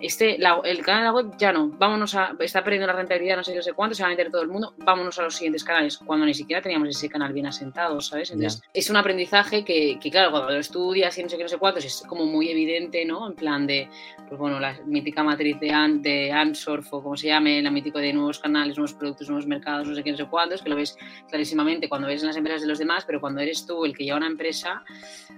[0.00, 3.44] este, el canal de la web ya no, vámonos a, está perdiendo la rentabilidad, no
[3.44, 5.64] sé, no sé cuánto, se va a meter todo el mundo, vámonos a los siguientes
[5.64, 8.30] canales, cuando ni siquiera teníamos ese canal bien asentado, ¿sabes?
[8.30, 11.48] Entonces, es un aprendizaje que, que, claro, cuando lo estudias y no sé qué, no
[11.48, 13.28] sé cuánto, es como muy evidente, ¿no?
[13.28, 13.88] En plan de,
[14.28, 17.98] pues bueno, la mítica matriz de, An, de Ansurf o como se llame, la mítica
[17.98, 20.76] de nuevos canales, nuevos productos, nuevos mercados, no sé qué, no sé cuántos, que lo
[20.76, 20.96] ves
[21.28, 24.04] clarísimamente cuando ves en las empresas de los demás, pero cuando eres tú el que
[24.04, 24.82] lleva una empresa,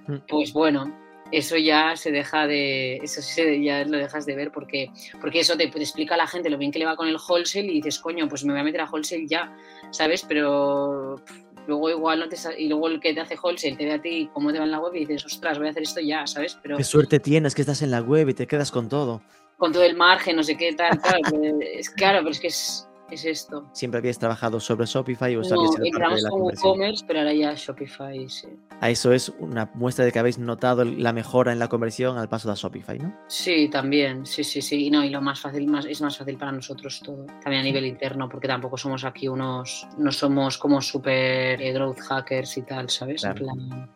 [0.07, 0.16] mm.
[0.29, 3.21] pues bueno, eso ya se deja de, eso
[3.61, 4.90] ya lo dejas de ver porque,
[5.21, 7.66] porque eso te, explica a la gente lo bien que le va con el wholesale
[7.66, 9.55] y dices, coño, pues me voy a meter a wholesale ya,
[9.90, 10.25] ¿sabes?
[10.27, 11.23] Pero
[11.66, 14.29] luego igual no te y luego el que te hace wholesale te ve a ti
[14.33, 16.59] cómo te va en la web y dices, ostras, voy a hacer esto ya, ¿sabes?
[16.62, 19.23] Pero qué suerte tienes que estás en la web y te quedas con todo.
[19.57, 21.19] Con todo el margen, no sé qué tal, claro,
[21.61, 23.68] es, claro, pero es que es, es esto.
[23.73, 28.49] ¿Siempre habías trabajado sobre Shopify o no, entramos como e-commerce, pero ahora ya Shopify, sí.
[28.81, 32.29] A eso es una muestra de que habéis notado la mejora en la conversión al
[32.29, 33.14] paso de Shopify, ¿no?
[33.29, 34.87] Sí, también, sí, sí, sí.
[34.87, 37.27] Y no, y lo más fácil más, es más fácil para nosotros todo.
[37.42, 42.57] También a nivel interno, porque tampoco somos aquí unos, no somos como super growth hackers
[42.57, 43.25] y tal, ¿sabes?
[43.25, 43.90] En plan,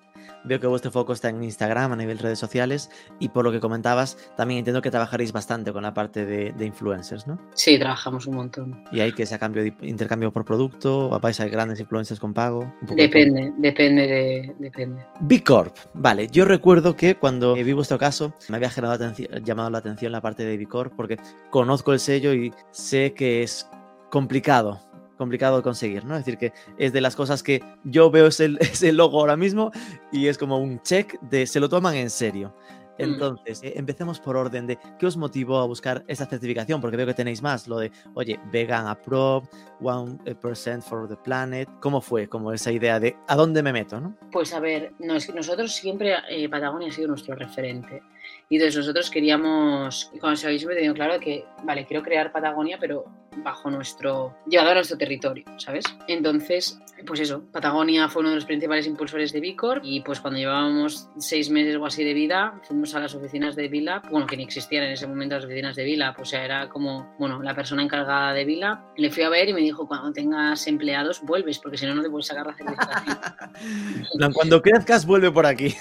[0.44, 3.60] veo que vuestro foco está en Instagram a nivel redes sociales y por lo que
[3.60, 7.38] comentabas, también entiendo que trabajaréis bastante con la parte de, influencers, ¿no?
[7.54, 8.84] Sí, trabajamos un montón.
[8.90, 11.10] ¿Y hay que ese cambio de intercambio por producto?
[11.10, 12.72] ¿O vais a grandes influencers con pago?
[12.82, 15.04] Depende, depende, de, depende.
[15.20, 16.28] B Corp, vale.
[16.28, 20.44] Yo recuerdo que cuando vi vuestro caso me había generado llamado la atención la parte
[20.44, 21.18] de B Corp porque
[21.50, 23.68] conozco el sello y sé que es
[24.10, 24.80] complicado
[25.16, 26.16] complicado de conseguir, ¿no?
[26.16, 29.70] Es decir, que es de las cosas que yo veo ese, ese logo ahora mismo
[30.12, 32.54] y es como un check de se lo toman en serio.
[32.98, 33.02] Mm.
[33.02, 37.06] Entonces, eh, empecemos por orden de qué os motivó a buscar esa certificación, porque veo
[37.06, 39.48] que tenéis más, lo de, oye, Vegan Approved,
[39.80, 41.68] 1% for the Planet.
[41.80, 44.00] ¿Cómo fue como esa idea de a dónde me meto?
[44.00, 44.16] ¿no?
[44.30, 48.02] Pues a ver, no, es que nosotros siempre, eh, Patagonia ha sido nuestro referente.
[48.48, 53.04] Y entonces nosotros queríamos, cuando se habéis tenido claro que, vale, quiero crear Patagonia, pero
[53.36, 55.84] bajo nuestro, llevado a nuestro territorio, ¿sabes?
[56.08, 60.38] Entonces, pues eso, Patagonia fue uno de los principales impulsores de Vicor y pues cuando
[60.38, 64.36] llevábamos seis meses o así de vida, fuimos a las oficinas de Vila, bueno, que
[64.36, 67.82] ni existían en ese momento las oficinas de Vila, pues era como, bueno, la persona
[67.82, 71.76] encargada de Vila, le fui a ver y me dijo, cuando tengas empleados vuelves, porque
[71.76, 74.32] si no, no te puedes sacar la certificación.
[74.34, 75.66] cuando crezcas, vuelve por aquí.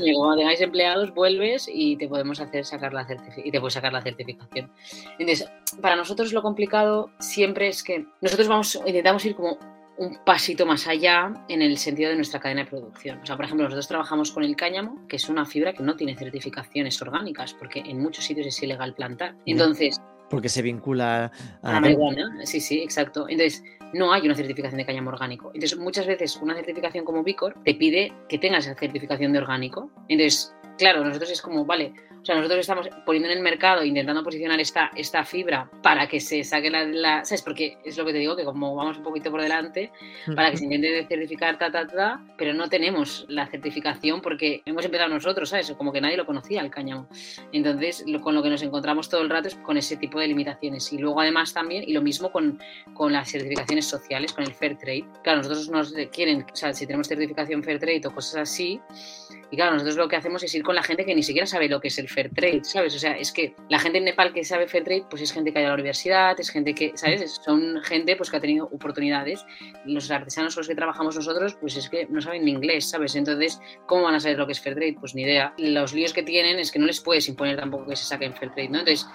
[0.00, 3.74] y cuando tengáis empleados, vuelves y te podemos hacer sacar la certificación y te puedes
[3.74, 4.70] sacar la certificación.
[5.18, 5.50] Entonces,
[5.80, 9.58] para nosotros lo complicado siempre es que nosotros vamos, intentamos ir como
[9.96, 13.20] un pasito más allá en el sentido de nuestra cadena de producción.
[13.20, 15.94] O sea, por ejemplo, nosotros trabajamos con el cáñamo, que es una fibra que no
[15.94, 19.36] tiene certificaciones orgánicas, porque en muchos sitios es ilegal plantar.
[19.46, 20.00] Entonces...
[20.30, 21.30] Porque se vincula
[21.62, 22.44] a la marihuana.
[22.44, 23.28] Sí, sí, exacto.
[23.28, 23.62] Entonces,
[23.94, 25.52] no hay una certificación de cáñamo orgánico.
[25.54, 29.92] Entonces, muchas veces una certificación como Vicor te pide que tengas esa certificación de orgánico.
[30.08, 34.22] Entonces, claro, nosotros es como, vale, o sea, nosotros estamos poniendo en el mercado, intentando
[34.22, 37.42] posicionar esta, esta fibra para que se saque la, ¿Sabes?
[37.42, 39.90] Porque es lo que te digo, que como vamos un poquito por delante,
[40.34, 44.84] para que se intente certificar, ta, ta, ta, pero no tenemos la certificación porque hemos
[44.84, 45.72] empezado nosotros, ¿sabes?
[45.72, 47.08] Como que nadie lo conocía el cáñamo.
[47.52, 50.92] Entonces, con lo que nos encontramos todo el rato es con ese tipo de limitaciones.
[50.92, 52.60] Y luego, además, también, y lo mismo con,
[52.94, 55.04] con las certificaciones sociales, con el Fair Trade.
[55.22, 58.80] Claro, nosotros nos quieren, o sea, si tenemos certificación Fair Trade o cosas así,
[59.50, 61.68] y claro, nosotros lo que hacemos es ir con la gente que ni siquiera sabe
[61.68, 62.94] lo que es el fair trade, ¿sabes?
[62.94, 65.52] O sea, es que la gente en Nepal que sabe fair trade, pues es gente
[65.52, 67.40] que ha ido a la universidad, es gente que, ¿sabes?
[67.42, 69.44] Son gente pues que ha tenido oportunidades.
[69.86, 73.14] Los artesanos con los que trabajamos nosotros, pues es que no saben ni inglés, ¿sabes?
[73.14, 74.96] Entonces, ¿cómo van a saber lo que es fair trade?
[75.00, 75.54] Pues ni idea.
[75.56, 78.52] Los líos que tienen es que no les puedes imponer tampoco que se saquen fair
[78.52, 78.80] trade, ¿no?
[78.80, 79.08] Entonces,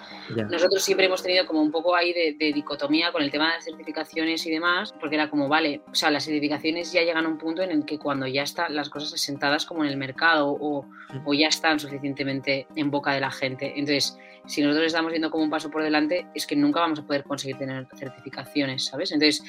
[0.50, 3.54] nosotros siempre hemos tenido como un poco ahí de, de, dicotomía con el tema de
[3.54, 7.28] las certificaciones y demás, porque era como, vale, o sea, las certificaciones ya llegan a
[7.28, 10.23] un punto en el que cuando ya están las cosas asentadas como en el mercado
[10.40, 10.86] o,
[11.24, 13.72] o ya están suficientemente en boca de la gente.
[13.76, 17.06] Entonces, si nosotros estamos yendo como un paso por delante, es que nunca vamos a
[17.06, 19.12] poder conseguir tener certificaciones, ¿sabes?
[19.12, 19.42] Entonces,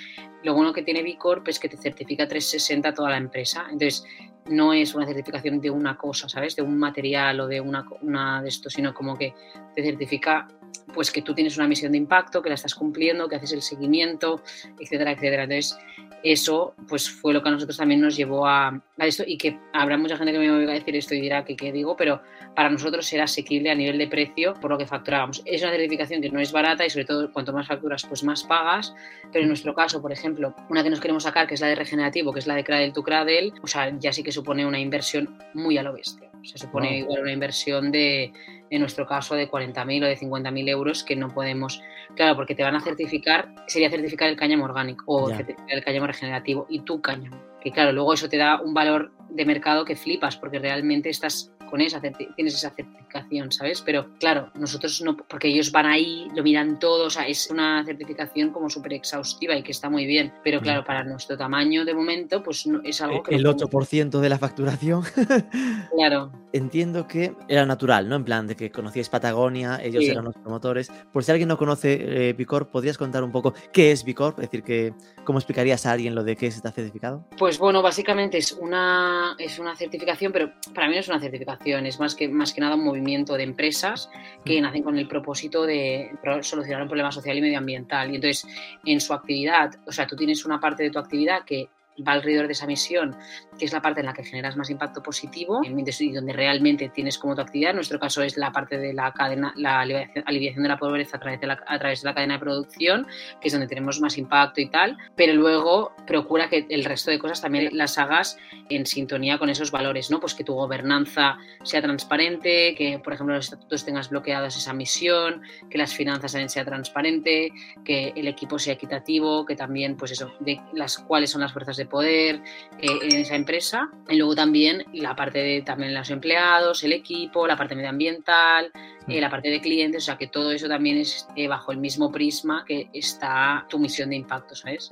[0.43, 3.65] lo bueno que tiene B Corp es que te certifica 360 toda la empresa.
[3.69, 4.05] Entonces,
[4.45, 6.55] no es una certificación de una cosa, ¿sabes?
[6.55, 9.33] De un material o de una, una de esto, sino como que
[9.75, 10.47] te certifica
[10.93, 13.61] pues que tú tienes una misión de impacto, que la estás cumpliendo, que haces el
[13.61, 14.41] seguimiento,
[14.79, 15.43] etcétera, etcétera.
[15.43, 15.77] Entonces,
[16.25, 19.95] eso pues fue lo que a nosotros también nos llevó a, esto y que habrá
[19.95, 22.19] mucha gente que me va a decir esto y dirá que qué digo, pero
[22.55, 25.43] para nosotros era asequible a nivel de precio por lo que facturábamos.
[25.45, 28.43] Es una certificación que no es barata y sobre todo cuanto más facturas pues más
[28.43, 28.95] pagas,
[29.31, 31.75] pero en nuestro caso, por ejemplo, una que nos queremos sacar que es la de
[31.75, 34.79] regenerativo, que es la de Cradle to Cradle, o sea, ya sí que supone una
[34.79, 36.31] inversión muy a lo bestia.
[36.45, 38.31] Se supone igual una inversión de,
[38.69, 41.81] en nuestro caso, de 40.000 o de 50.000 euros que no podemos,
[42.15, 46.07] claro, porque te van a certificar, sería certificar el cáñamo orgánico o certificar el cáñamo
[46.07, 47.37] regenerativo y tu cáñamo.
[47.61, 51.51] Que claro, luego eso te da un valor de mercado que flipas porque realmente estás
[51.69, 53.81] con esa tienes esa certificación, ¿sabes?
[53.81, 57.83] Pero claro, nosotros no, porque ellos van ahí, lo miran todo, o sea, es una
[57.85, 61.93] certificación como súper exhaustiva y que está muy bien, pero claro, para nuestro tamaño de
[61.93, 63.35] momento, pues no, es algo que...
[63.35, 65.03] El 8% de la facturación.
[65.95, 66.31] claro.
[66.53, 68.15] Entiendo que era natural, ¿no?
[68.15, 70.89] En plan de que conocíais Patagonia, ellos eran los promotores.
[71.11, 74.39] Por si alguien no conoce eh, ¿podrías contar un poco qué es Bicorp?
[74.39, 74.93] Es decir, que,
[75.25, 77.25] ¿cómo explicarías a alguien lo de qué es este certificado?
[77.37, 81.64] Pues bueno, básicamente es una, es una certificación, pero para mí no es una certificación
[81.65, 84.09] es más que, más que nada un movimiento de empresas
[84.43, 88.11] que nacen con el propósito de solucionar un problema social y medioambiental.
[88.11, 88.47] Y entonces,
[88.85, 91.69] en su actividad, o sea, tú tienes una parte de tu actividad que
[92.05, 93.15] va alrededor de esa misión,
[93.57, 97.17] que es la parte en la que generas más impacto positivo y donde realmente tienes
[97.17, 97.71] como tu actividad.
[97.71, 101.19] En nuestro caso es la parte de la cadena, la aliviación de la pobreza a
[101.19, 103.07] través de la, a través de la cadena de producción,
[103.39, 107.19] que es donde tenemos más impacto y tal, pero luego procura que el resto de
[107.19, 108.37] cosas también las hagas
[108.69, 110.19] en sintonía con esos valores, ¿no?
[110.19, 115.41] Pues que tu gobernanza sea transparente, que por ejemplo los estatutos tengas bloqueados esa misión,
[115.69, 117.51] que las finanzas también sean transparente,
[117.83, 121.77] que el equipo sea equitativo, que también pues eso, de las cuáles son las fuerzas
[121.77, 122.41] de de poder
[122.81, 123.89] eh, en esa empresa.
[124.09, 128.71] Y luego también la parte de también los empleados, el equipo, la parte medioambiental,
[129.07, 131.77] eh, la parte de clientes, o sea que todo eso también es eh, bajo el
[131.77, 134.91] mismo prisma que está tu misión de impacto, ¿sabes?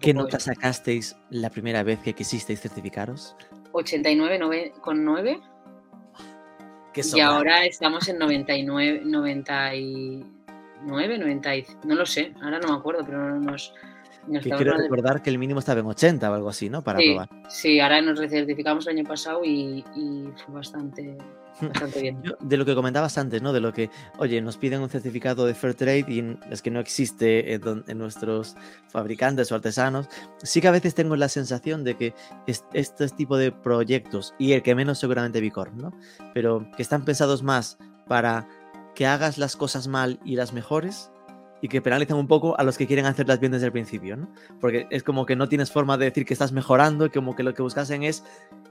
[0.00, 3.34] ¿Qué nota sacasteis la primera vez que quisisteis certificaros?
[3.72, 5.42] 89,9.
[7.12, 11.50] Y ahora estamos en 99, 99, 90,
[11.84, 13.74] no lo sé, ahora no me acuerdo, pero nos...
[14.26, 16.82] nos quiero recordar que el mínimo estaba en 80 o algo así, ¿no?
[16.82, 17.28] Para sí, probar.
[17.48, 21.16] Sí, ahora nos recertificamos el año pasado y, y fue bastante,
[22.00, 22.22] bien.
[22.40, 23.52] de lo que comentabas antes, ¿no?
[23.52, 26.80] De lo que, oye, nos piden un certificado de Fair Trade y es que no
[26.80, 28.56] existe en, nuestros
[28.88, 30.08] fabricantes o artesanos.
[30.42, 32.14] Sí que a veces tengo la sensación de que
[32.46, 35.92] este tipo de proyectos, y el que menos seguramente Bicorp, ¿no?
[36.32, 38.48] Pero que están pensados más para
[38.94, 41.10] que hagas las cosas mal y las mejores
[41.64, 44.28] y que penalizan un poco a los que quieren hacerlas bien desde el principio, ¿no?
[44.60, 47.54] Porque es como que no tienes forma de decir que estás mejorando, como que lo
[47.54, 48.22] que buscasen es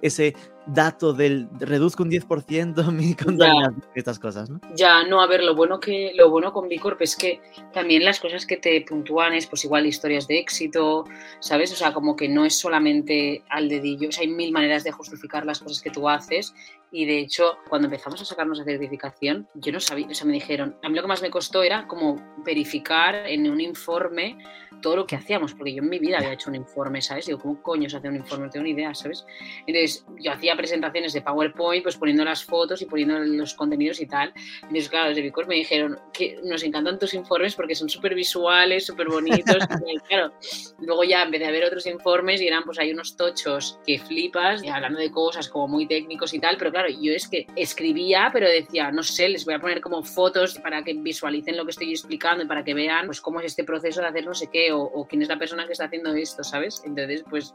[0.04, 0.36] ese
[0.66, 4.60] dato del reduzco un 10% mi contaminación y estas cosas, ¿no?
[4.76, 7.42] Ya, no, a ver, lo bueno que lo bueno con Bicorp es que
[7.74, 11.06] también las cosas que te puntúan es pues igual historias de éxito,
[11.39, 11.72] ¿sabes?
[11.72, 14.92] O sea, como que no es solamente al dedillo, o sea, hay mil maneras de
[14.92, 16.54] justificar las cosas que tú haces
[16.96, 20.34] y de hecho, cuando empezamos a sacarnos la certificación, yo no sabía, o sea, me
[20.34, 24.38] dijeron, a mí lo que más me costó era como verificar en un informe
[24.80, 27.26] todo lo que hacíamos, porque yo en mi vida había hecho un informe, ¿sabes?
[27.26, 28.46] Digo, ¿cómo coño se hace un informe?
[28.46, 29.26] No tengo ni idea, ¿sabes?
[29.66, 34.08] Entonces, yo hacía presentaciones de PowerPoint, pues poniendo las fotos y poniendo los contenidos y
[34.08, 34.34] tal.
[34.62, 38.86] Entonces, claro, desde Bicor me dijeron que nos encantan tus informes porque son súper visuales,
[38.86, 39.58] súper bonitos.
[39.88, 40.34] y, claro,
[40.80, 44.64] luego ya empecé a ver otros informes y eran, pues hay unos tochos que flipas,
[44.64, 48.30] y hablando de cosas como muy técnicos y tal, pero claro, yo es que escribía,
[48.32, 51.72] pero decía, no sé, les voy a poner como fotos para que visualicen lo que
[51.72, 54.50] estoy explicando y para que vean, pues, cómo es este proceso de hacer no sé
[54.52, 56.82] qué o, quién es la persona que está haciendo esto, ¿sabes?
[56.86, 57.54] Entonces, pues,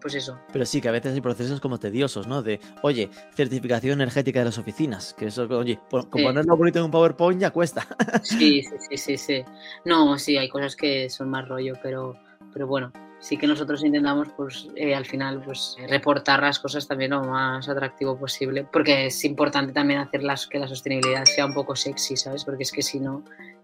[0.00, 0.38] pues eso.
[0.52, 2.42] Pero sí, que a veces hay procesos como tediosos, ¿no?
[2.42, 7.40] De, oye, certificación energética de las oficinas, que eso, oye, ponerlo bonito en un PowerPoint
[7.40, 7.86] ya cuesta.
[8.22, 9.44] Sí, sí, sí, sí, sí.
[9.84, 12.16] No, sí, hay cosas que son más rollo, pero,
[12.52, 17.12] pero bueno, sí que nosotros intentamos pues eh, al final pues reportar las cosas también
[17.12, 21.76] lo más atractivo posible porque es importante también hacerlas que la sostenibilidad sea un poco
[21.76, 23.22] sexy sabes porque es que si no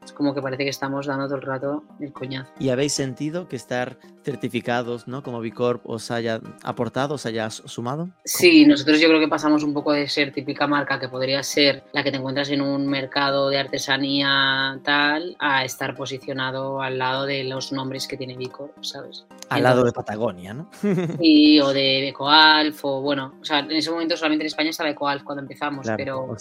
[0.09, 2.51] es como que parece que estamos dando todo el rato el coñazo.
[2.59, 5.23] ¿Y habéis sentido que estar certificados, ¿no?
[5.23, 8.09] Como Bicorp os haya aportado, os haya sumado?
[8.25, 11.85] Sí, nosotros yo creo que pasamos un poco de ser típica marca que podría ser
[11.93, 17.27] la que te encuentras en un mercado de artesanía tal a estar posicionado al lado
[17.27, 19.27] de los nombres que tiene Bicorp, ¿sabes?
[19.49, 20.71] Al lado de Patagonia, ¿no?
[21.19, 24.91] Sí, o de Ecoalf, o bueno, o sea, en ese momento solamente en España estaba
[24.91, 26.37] Ecoalf cuando empezamos, pero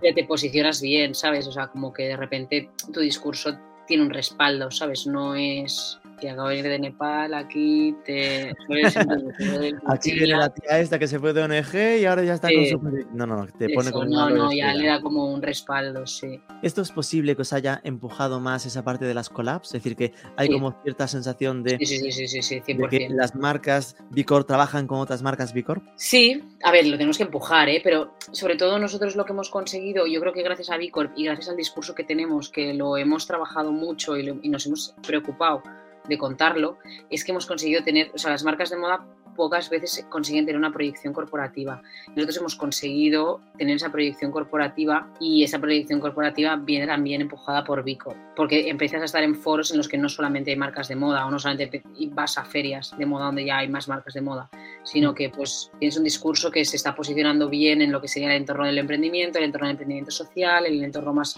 [0.00, 1.46] te posicionas bien, ¿sabes?
[1.46, 5.06] O sea, como que de repente tu discurso tiene un respaldo, ¿sabes?
[5.06, 8.54] No es que acabo de ir de Nepal, aquí te...
[9.86, 12.66] aquí viene la tía esta que se fue de ONG y ahora ya está con
[12.66, 13.06] su...
[13.12, 14.06] No, no, te pone como...
[14.06, 16.40] No, no, ya le da como un respaldo, sí.
[16.62, 19.68] ¿Esto es posible que os haya empujado más esa parte de las collabs?
[19.68, 22.76] Es decir, que hay como cierta sensación de, sí, sí, sí, sí, sí, 100%.
[22.76, 25.84] de que las marcas Bicorp trabajan con otras marcas Bicorp.
[25.96, 27.80] Sí, a ver, lo tenemos que empujar, ¿eh?
[27.82, 31.24] pero sobre todo nosotros lo que hemos conseguido, yo creo que gracias a Bicorp y
[31.24, 35.62] gracias al discurso que tenemos, que lo hemos trabajado mucho y, y nos hemos preocupado
[36.08, 36.78] de contarlo,
[37.10, 40.58] es que hemos conseguido tener, o sea, las marcas de moda pocas veces consiguen tener
[40.58, 41.82] una proyección corporativa.
[42.08, 47.84] Nosotros hemos conseguido tener esa proyección corporativa y esa proyección corporativa viene también empujada por
[47.84, 50.96] Vico, porque empiezas a estar en foros en los que no solamente hay marcas de
[50.96, 54.22] moda o no solamente vas a ferias de moda donde ya hay más marcas de
[54.22, 54.48] moda,
[54.82, 58.30] sino que pues tienes un discurso que se está posicionando bien en lo que sería
[58.30, 61.36] el entorno del emprendimiento, el entorno del emprendimiento social, el entorno más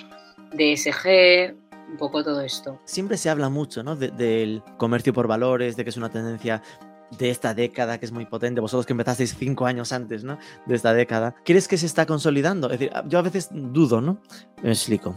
[0.53, 2.79] de SG, un poco todo esto.
[2.85, 3.97] Siempre se habla mucho ¿no?
[3.97, 6.63] del comercio por valores, de que es una tendencia
[7.17, 10.39] de esta década que es muy potente, vosotros que empezasteis cinco años antes ¿no?
[10.67, 12.71] de esta década, ¿crees que se está consolidando?
[12.71, 14.21] Es decir, yo a veces dudo, ¿no?
[14.63, 15.15] Me explico.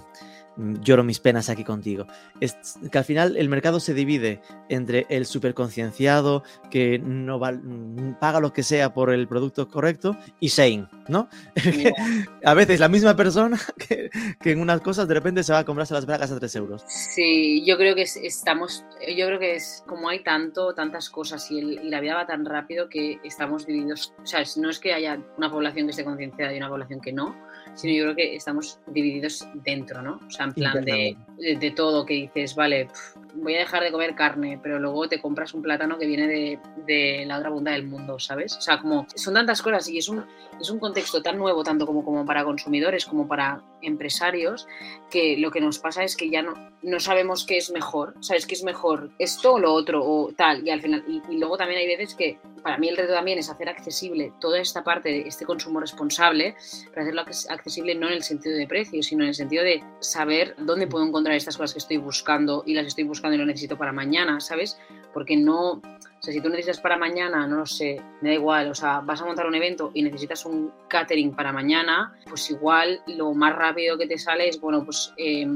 [0.58, 2.08] Mm, lloro mis penas aquí contigo.
[2.40, 2.56] Es
[2.92, 8.52] que al final el mercado se divide entre el superconcienciado que no mm, paga lo
[8.52, 11.30] que sea por el producto correcto y Shane, ¿no?
[12.44, 14.10] a veces la misma persona que,
[14.44, 16.84] en unas cosas de repente se va a comprarse las bragas a 3 euros.
[16.88, 18.84] Sí, yo creo que estamos,
[19.16, 22.46] yo creo que es como hay tanto, tantas cosas y, y la vida va tan
[22.46, 26.54] rápido que estamos divididos, o sea, no es que haya una población que esté concienciada
[26.54, 27.36] y una población que no,
[27.76, 30.20] sino yo creo que estamos divididos dentro, ¿no?
[30.28, 32.88] O sea, en plan de, de, todo que dices, vale,
[33.34, 36.60] voy a dejar de comer carne, pero luego te compras un plátano que viene de,
[36.86, 38.56] de la otra punta del mundo, ¿sabes?
[38.58, 40.26] O sea, como son tantas cosas y es un,
[40.60, 44.67] es un contexto tan nuevo, tanto como, como para consumidores como para empresarios,
[45.10, 48.46] que lo que nos pasa es que ya no, no sabemos qué es mejor, ¿sabes?
[48.46, 49.12] ¿Qué es mejor?
[49.20, 50.04] ¿Esto o lo otro?
[50.04, 52.98] O tal, y al final, y, y luego también hay veces que para mí el
[52.98, 56.56] reto también es hacer accesible toda esta parte de este consumo responsable,
[56.89, 60.56] para hacerlo accesible no en el sentido de precio, sino en el sentido de saber
[60.58, 63.78] dónde puedo encontrar estas cosas que estoy buscando y las estoy buscando y lo necesito
[63.78, 64.80] para mañana, ¿sabes?
[65.14, 65.82] Porque no, o
[66.20, 69.22] sea, si tú necesitas para mañana, no lo sé, me da igual, o sea, vas
[69.22, 73.98] a montar un evento y necesitas un catering para mañana, pues igual lo más rápido
[73.98, 75.14] que te sale es, bueno, pues...
[75.18, 75.48] Eh,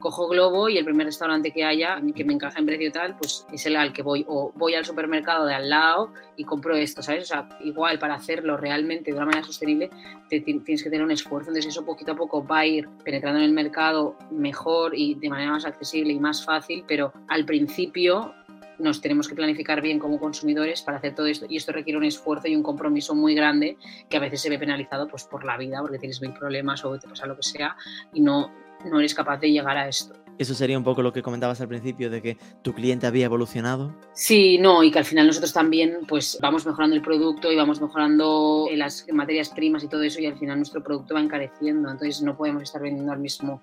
[0.00, 3.16] cojo Globo y el primer restaurante que haya que me encaja en precio y tal,
[3.16, 4.24] pues es el al que voy.
[4.26, 7.24] O voy al supermercado de al lado y compro esto, ¿sabes?
[7.24, 9.90] O sea, igual para hacerlo realmente de una manera sostenible
[10.28, 11.50] te, tienes que tener un esfuerzo.
[11.50, 15.28] Entonces eso poquito a poco va a ir penetrando en el mercado mejor y de
[15.28, 18.34] manera más accesible y más fácil, pero al principio
[18.78, 22.04] nos tenemos que planificar bien como consumidores para hacer todo esto y esto requiere un
[22.04, 23.76] esfuerzo y un compromiso muy grande
[24.08, 26.98] que a veces se ve penalizado pues por la vida porque tienes mil problemas o
[26.98, 27.76] te pasa lo que sea
[28.14, 28.50] y no
[28.84, 30.14] no eres capaz de llegar a esto.
[30.40, 33.94] Eso sería un poco lo que comentabas al principio de que tu cliente había evolucionado.
[34.14, 37.78] Sí, no, y que al final nosotros también pues vamos mejorando el producto y vamos
[37.78, 42.22] mejorando las materias primas y todo eso y al final nuestro producto va encareciendo, entonces
[42.22, 43.60] no podemos estar vendiendo al mismo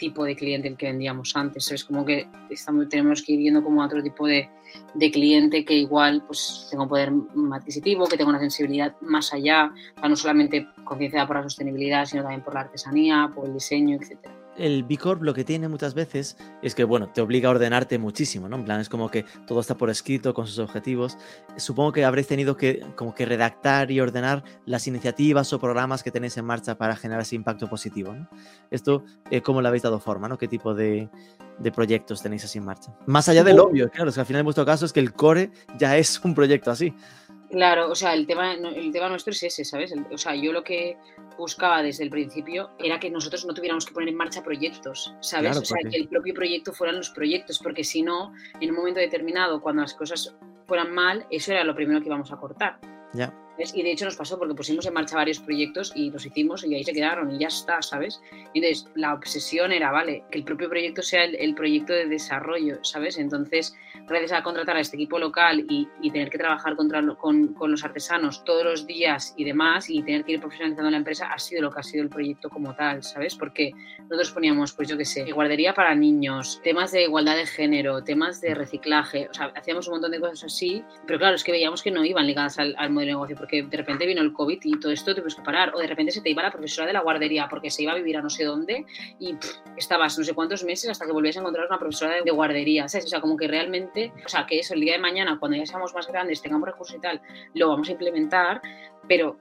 [0.00, 3.62] tipo de cliente el que vendíamos antes, es como que estamos, tenemos que ir viendo
[3.62, 4.50] como otro tipo de,
[4.94, 7.12] de, cliente que igual pues tenga un poder
[7.52, 12.42] adquisitivo, que tenga una sensibilidad más allá, no solamente concienciada por la sostenibilidad, sino también
[12.42, 16.36] por la artesanía, por el diseño, etcétera el B Corp lo que tiene muchas veces
[16.62, 18.56] es que, bueno, te obliga a ordenarte muchísimo, ¿no?
[18.56, 21.18] En plan, es como que todo está por escrito con sus objetivos.
[21.56, 26.10] Supongo que habréis tenido que, como que redactar y ordenar las iniciativas o programas que
[26.10, 28.28] tenéis en marcha para generar ese impacto positivo, ¿no?
[28.70, 30.38] Esto, eh, ¿cómo le habéis dado forma, ¿no?
[30.38, 31.08] ¿Qué tipo de,
[31.58, 32.92] de proyectos tenéis así en marcha?
[33.06, 35.12] Más allá del obvio, claro, es que al final en vuestro caso es que el
[35.12, 36.94] core ya es un proyecto así.
[37.50, 39.94] Claro, o sea, el tema, el tema nuestro es ese, ¿sabes?
[40.10, 40.96] o sea, yo lo que
[41.38, 45.56] buscaba desde el principio era que nosotros no tuviéramos que poner en marcha proyectos, ¿sabes?
[45.56, 49.00] o sea, que el propio proyecto fueran los proyectos, porque si no, en un momento
[49.00, 50.34] determinado, cuando las cosas
[50.66, 52.78] fueran mal, eso era lo primero que íbamos a cortar.
[53.12, 53.32] Ya.
[53.58, 56.74] Y de hecho nos pasó porque pusimos en marcha varios proyectos y los hicimos y
[56.74, 58.20] ahí se quedaron y ya está, ¿sabes?
[58.54, 63.18] Entonces la obsesión era, vale, que el propio proyecto sea el, proyecto de desarrollo, ¿sabes?
[63.18, 63.74] Entonces,
[64.06, 67.84] gracias a contratar a este equipo local y, tener que trabajar contra, con, con, los
[67.84, 71.62] artesanos todos los días y demás y tener que ir profesionalizando la empresa, ha sido
[71.62, 73.34] lo que ha sido el proyecto como tal, ¿sabes?
[73.34, 78.02] Porque nosotros poníamos, pues yo qué sé, guardería para niños, temas de igualdad de género,
[78.02, 81.52] temas de reciclaje, o sea, hacíamos un montón de cosas así, pero claro, es que
[81.52, 84.32] veíamos que no iban ligadas al, al modelo de negocio porque de repente vino el
[84.32, 86.88] COVID y todo esto tuvimos que parar, o de repente se te iba la profesora
[86.88, 88.84] de la guardería porque se iba a vivir a no sé dónde
[89.20, 89.36] y
[89.76, 93.04] estabas no sé cuántos meses hasta que volvías a encontrar una profesora de, guardería, ¿sabes?
[93.04, 95.64] O sea, como que realmente, o sea, que eso el día de mañana, cuando ya
[95.64, 97.20] seamos más grandes, tengamos recursos y tal,
[97.54, 98.60] lo vamos a implementar,
[99.06, 99.38] pero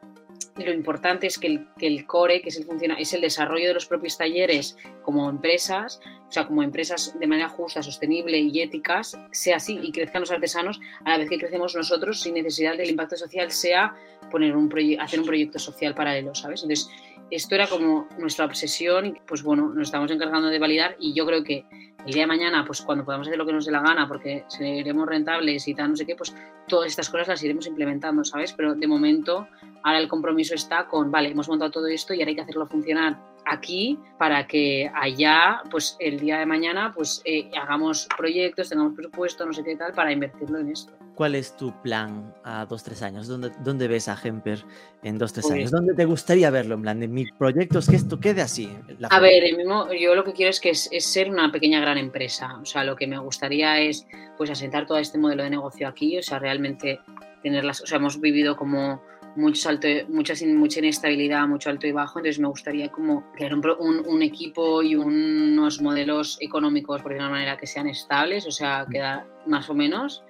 [0.63, 3.67] lo importante es que el, que el, core, que es el, funciona, es el desarrollo
[3.67, 8.61] de los propios talleres como empresas, o sea, como empresas de manera justa, sostenible y
[8.61, 12.77] éticas, sea así y crezcan los artesanos a la vez que crecemos nosotros sin necesidad
[12.77, 13.95] del impacto social, sea
[14.31, 16.63] poner un hacer un proyecto social paralelo, ¿sabes?
[16.63, 16.89] Entonces,
[17.31, 21.25] esto era como nuestra obsesión y pues bueno, nos estamos encargando de validar y yo
[21.25, 21.65] creo que
[22.05, 24.45] el día de mañana, pues cuando podamos hacer lo que nos dé la gana, porque
[24.47, 26.35] seremos rentables y tal, no sé qué, pues
[26.67, 28.53] todas estas cosas las iremos implementando, ¿sabes?
[28.53, 29.47] Pero de momento,
[29.83, 32.67] ahora el compromiso está con, vale, hemos montado todo esto y ahora hay que hacerlo
[32.67, 38.93] funcionar aquí para que allá, pues el día de mañana, pues eh, hagamos proyectos, tengamos
[38.93, 40.93] presupuesto, no sé qué tal, para invertirlo en esto.
[41.15, 43.27] ¿Cuál es tu plan a dos, tres años?
[43.27, 44.63] ¿Dónde, dónde ves a Hemper
[45.01, 45.71] en dos, tres años?
[45.71, 46.75] ¿Dónde te gustaría verlo?
[46.75, 48.69] En plan, de mi proyecto es que esto quede así.
[49.09, 52.57] a ver, mismo, yo lo que quiero es que es, ser una pequeña gran empresa.
[52.61, 54.05] O sea, lo que me gustaría es
[54.37, 56.99] pues asentar todo este modelo de negocio aquí, o sea, realmente
[57.41, 59.01] tenerlas, o sea, hemos vivido como
[59.37, 64.03] mucho alto, mucha, mucha inestabilidad, mucho alto y bajo, entonces me gustaría como crear un,
[64.05, 68.85] un, equipo y unos modelos económicos, por de una manera, que sean estables, o sea,
[68.89, 70.23] quedar más o menos,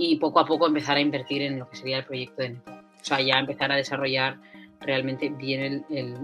[0.00, 2.84] y poco a poco empezar a invertir en lo que sería el proyecto de Nepal.
[3.00, 4.38] O sea, ya empezar a desarrollar
[4.80, 6.14] realmente bien el,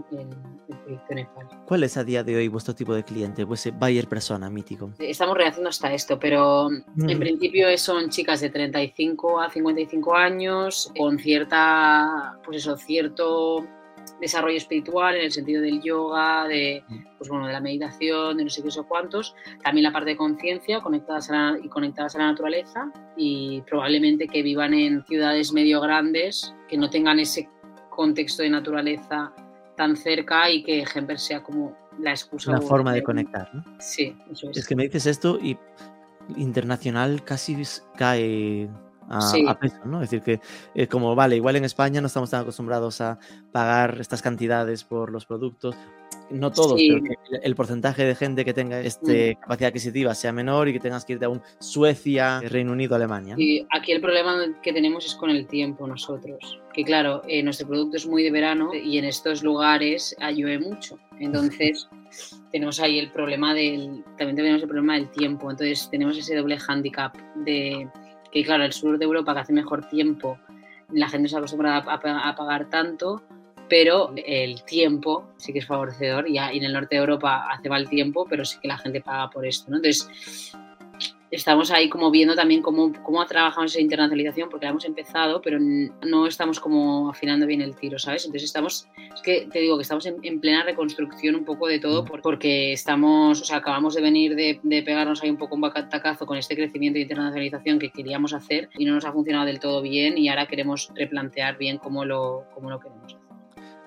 [0.67, 1.47] proyecto de Nepal.
[1.67, 4.93] ¿Cuál es a día de hoy vuestro tipo de cliente, ese buyer persona mítico?
[4.99, 7.19] Estamos rehaciendo hasta esto, pero en mm.
[7.19, 13.67] principio son chicas de 35 a 55 años con cierta, pues eso, cierto
[14.21, 16.85] desarrollo espiritual en el sentido del yoga, de,
[17.19, 20.17] pues bueno, de la meditación, de no sé qué o cuántos, también la parte de
[20.17, 21.31] conciencia conectadas
[21.63, 26.91] y conectadas a la naturaleza y probablemente que vivan en ciudades medio grandes, que no
[26.91, 27.49] tengan ese
[27.91, 29.33] contexto de naturaleza
[29.77, 32.53] tan cerca y que Hemper sea como la excusa.
[32.53, 33.65] La forma de conectar, ¿no?
[33.79, 34.59] Sí, eso es.
[34.59, 35.57] Es que me dices esto y
[36.37, 37.57] internacional casi
[37.97, 38.69] cae
[39.09, 40.03] a, peso, ¿no?
[40.03, 40.41] Es decir, que
[40.75, 43.19] es como, vale, igual en España no estamos tan acostumbrados a
[43.53, 45.77] pagar estas cantidades por los productos,
[46.31, 47.03] no todos, pero
[47.43, 49.41] el, porcentaje de gente que tenga esta mm.
[49.41, 53.37] capacidad adquisitiva sea menor y que tengas que irte a un Suecia, Reino Unido, Alemania.
[53.39, 57.69] Y aquí el problema que tenemos es con el tiempo nosotros, que claro, eh, nuestro
[57.69, 61.89] producto es muy de verano y en estos lugares llueve mucho, entonces
[62.53, 66.59] tenemos ahí el problema del, también tenemos el problema del tiempo, entonces tenemos ese doble
[66.59, 67.89] hándicap de
[68.31, 70.39] que claro, el sur de Europa que hace mejor tiempo,
[70.93, 73.23] la gente se acostumbra a, pagar tanto,
[73.69, 77.89] pero el tiempo sí que es favorecedor y, en el norte de Europa hace mal
[77.89, 79.79] tiempo, pero sí que la gente paga por esto, ¿no?
[79.79, 80.57] Entonces,
[81.31, 85.59] estamos ahí como viendo también cómo, cómo trabajamos esa internacionalización, porque la hemos empezado, pero
[85.61, 88.25] no estamos como afinando bien el tiro, ¿sabes?
[88.25, 92.05] Entonces estamos, es que te digo que estamos en, plena reconstrucción un poco de todo,
[92.05, 96.37] porque estamos, o sea, acabamos de venir de, pegarnos ahí un poco un batacazo con
[96.37, 100.19] este crecimiento de internacionalización que queríamos hacer y no nos ha funcionado del todo bien
[100.19, 103.27] y ahora queremos replantear bien cómo lo, cómo lo queremos hacer.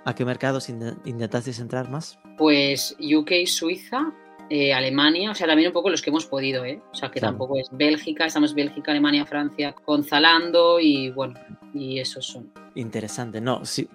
[0.06, 2.18] ¿A qué mercados intentasteis entrar más?
[2.38, 4.14] Pues UK, Suiza,
[4.50, 6.82] eh, Alemania, o sea, también un poco los que hemos podido, ¿eh?
[6.91, 11.39] O sea, que tampoco es Bélgica, estamos Bélgica, Alemania, Francia, con Zalando y bueno,
[11.74, 12.52] y esos son.
[12.76, 13.88] Interesante, no, sí.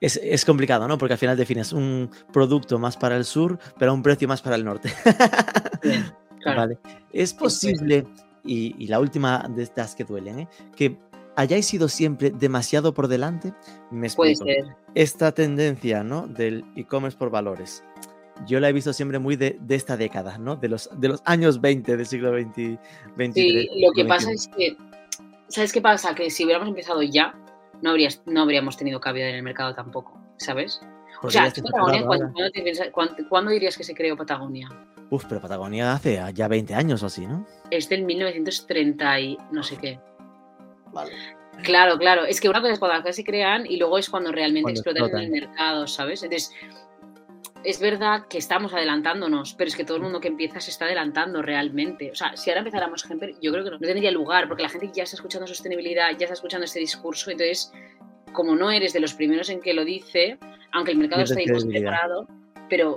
[0.00, 0.96] Es, complicado, ¿no?
[0.96, 4.40] Porque al final defines un producto más para el sur, pero a un precio más
[4.40, 4.90] para el norte.
[6.40, 6.60] claro.
[6.60, 6.78] Vale.
[7.12, 8.06] Es posible,
[8.42, 10.48] y, la última de estas que duelen, ¿eh?
[10.74, 10.98] que
[11.36, 13.52] hayáis sido siempre demasiado por delante.
[13.90, 14.64] Me Puede ser.
[14.94, 16.26] Esta tendencia, ¿no?
[16.26, 17.84] Del e-commerce por valores
[18.46, 20.56] yo la he visto siempre muy de, esta década, ¿no?
[20.56, 22.78] De los, de los años 20 del siglo XX.
[23.34, 24.76] sí, lo que pasa es que,
[25.48, 26.14] ¿sabes qué pasa?
[26.14, 27.34] Que si hubiéramos empezado ya,
[27.82, 30.80] no, habrías, no habríamos tenido cabida en el mercado tampoco, ¿sabes?
[31.22, 32.04] o sea, Patagonia,
[33.28, 34.68] ¿cuándo, dirías que se creó Patagonia?
[35.10, 37.46] Uf, pero Patagonia hace ya 20 años o así, ¿no?
[37.70, 39.98] Es del 1930 y no sé qué.
[40.92, 41.12] Vale.
[41.62, 42.24] Claro, claro.
[42.24, 45.18] Es que una cosa es cuando se crean y luego es cuando realmente explotan en
[45.18, 46.22] el mercado, ¿sabes?
[46.22, 46.52] Entonces,
[47.64, 50.86] es verdad que estamos adelantándonos, pero es que todo el mundo que empieza se está
[50.86, 52.10] adelantando realmente.
[52.10, 54.90] O sea, si ahora empezáramos Hemper, yo creo que no, tendría lugar, porque la gente
[54.92, 57.72] ya está escuchando sostenibilidad, ya está escuchando este discurso, entonces,
[58.32, 60.38] como no eres de los primeros en que lo dice,
[60.72, 61.36] aunque el mercado está
[61.68, 62.26] preparado,
[62.68, 62.96] pero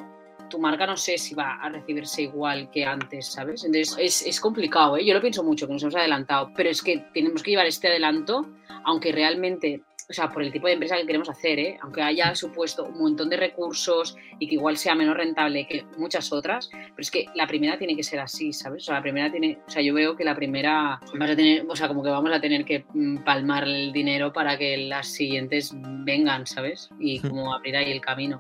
[0.50, 3.64] tu marca no sé si va a recibirse igual que antes, ¿sabes?
[3.64, 5.06] Entonces es, es complicado, ¿eh?
[5.06, 7.88] Yo lo pienso mucho, que nos hemos adelantado, pero es que tenemos que llevar este
[7.88, 8.46] adelanto,
[8.84, 9.82] aunque realmente
[10.14, 11.78] o sea, por el tipo de empresa que queremos hacer, ¿eh?
[11.82, 16.32] aunque haya supuesto un montón de recursos y que igual sea menos rentable que muchas
[16.32, 18.84] otras, pero es que la primera tiene que ser así, ¿sabes?
[18.84, 21.66] O sea, la primera tiene, o sea, yo veo que la primera vas a tener,
[21.68, 25.08] o sea, como que vamos a tener que mm, palmar el dinero para que las
[25.08, 26.92] siguientes vengan, ¿sabes?
[27.00, 28.40] Y como abrir ahí el camino.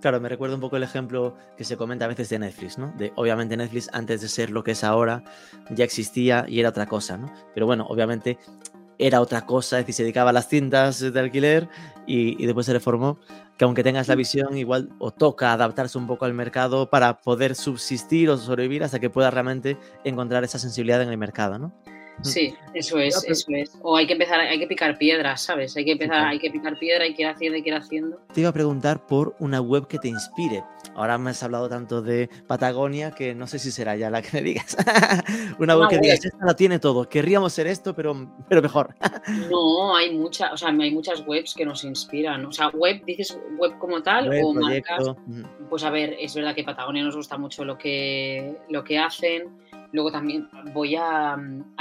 [0.00, 2.92] Claro, me recuerda un poco el ejemplo que se comenta a veces de Netflix, ¿no?
[2.96, 5.22] De obviamente Netflix antes de ser lo que es ahora
[5.70, 7.32] ya existía y era otra cosa, ¿no?
[7.54, 8.38] Pero bueno, obviamente
[8.98, 11.68] era otra cosa, es decir, se dedicaba a las cintas de alquiler
[12.06, 13.18] y, después se reformó,
[13.56, 17.54] que aunque tengas la visión, igual o toca adaptarse un poco al mercado para poder
[17.54, 21.72] subsistir o sobrevivir hasta que pueda realmente encontrar esa sensibilidad en el mercado, ¿no?
[22.22, 23.70] Sí, eso es, eso es.
[23.82, 25.76] O hay que empezar, hay que picar piedras, ¿sabes?
[25.76, 28.20] Hay que empezar, hay que picar piedra y que ir haciendo y que ir haciendo.
[28.32, 30.62] Te iba a preguntar por una web que te inspire.
[30.94, 34.30] Ahora me has hablado tanto de Patagonia que no sé si será ya la que
[34.32, 34.76] me digas.
[35.58, 37.08] una, web que digas, esta la tiene todo.
[37.08, 38.94] Querríamos ser esto, pero, pero mejor.
[39.50, 42.44] no, hay muchas, o sea, hay muchas webs que nos inspiran.
[42.46, 45.12] O sea, web, dices web como tal o marcas.
[45.68, 49.67] Pues a ver, es verdad que Patagonia nos gusta mucho lo que, lo que hacen
[49.92, 51.36] Luego también voy a,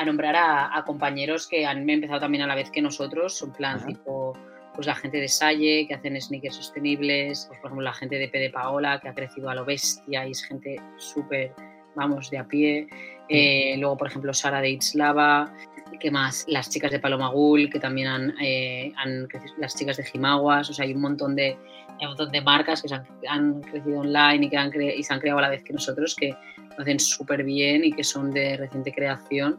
[0.05, 4.33] nombrar a, compañeros que han empezado también a la vez que nosotros, en plan tipo
[4.77, 8.27] pues la gente de Salle, que hacen sneakers sostenibles, pues, por ejemplo la gente de
[8.27, 11.51] P de Paola, que ha crecido a lo bestia y es gente súper,
[11.95, 12.87] vamos, de a pie.
[13.27, 15.51] Eh, luego, por ejemplo, Sara de Itzlava,
[15.99, 16.45] ¿qué más?
[16.47, 20.73] Las chicas de Palomagul, que también han, eh, han crecido, las chicas de Jimaguas, o
[20.73, 21.57] sea, hay un montón de,
[21.99, 25.39] un montón de marcas que han, crecido online y que han y se han creado
[25.39, 26.35] a la vez que nosotros, que
[26.77, 29.57] lo hacen súper bien y que son de reciente creación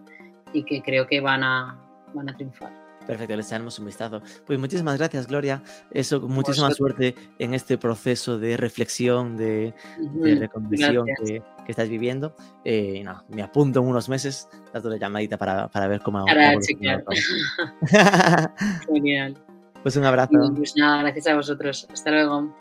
[0.52, 1.78] y que creo que van a,
[2.14, 2.72] van a triunfar.
[3.06, 4.20] Perfecto, les daremos un vistazo.
[4.46, 5.62] Pues muchísimas gracias, Gloria.
[5.90, 9.72] Eso, muchísima suerte en este proceso de reflexión, de,
[10.38, 12.36] reconversión que, que, estás viviendo.
[12.66, 16.22] Eh, no, me apunto en unos meses, una llamadita para, para ver cómo...
[16.26, 16.52] Para
[18.86, 19.34] Genial.
[19.82, 20.32] Pues un abrazo.
[20.56, 21.86] Pues nada, gracias a vosotros.
[21.90, 22.52] Hasta luego.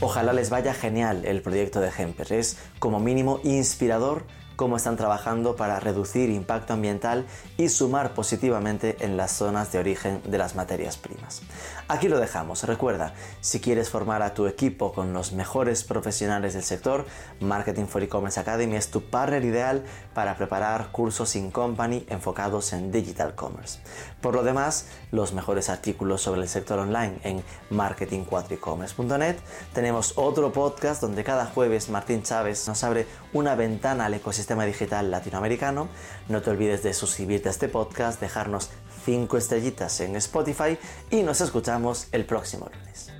[0.00, 2.32] Ojalá les vaya genial el proyecto de Hemper.
[2.32, 4.26] Es como mínimo inspirador
[4.58, 10.20] cómo están trabajando para reducir impacto ambiental y sumar positivamente en las zonas de origen
[10.24, 11.42] de las materias primas.
[11.86, 12.64] Aquí lo dejamos.
[12.64, 17.06] Recuerda, si quieres formar a tu equipo con los mejores profesionales del sector,
[17.38, 22.90] Marketing for E-Commerce Academy es tu partner ideal para preparar cursos in company enfocados en
[22.90, 23.78] digital commerce.
[24.20, 29.36] Por lo demás, los mejores artículos sobre el sector online en marketing4ecommerce.net.
[29.72, 34.14] Tenemos otro podcast donde cada jueves Martín Chávez nos abre una ventana al
[34.56, 35.88] digital latinoamericano.
[36.28, 38.70] No te olvides de suscribirte a este podcast, dejarnos
[39.04, 40.78] 5 estrellitas en Spotify
[41.10, 43.12] y nos escuchamos el próximo lunes.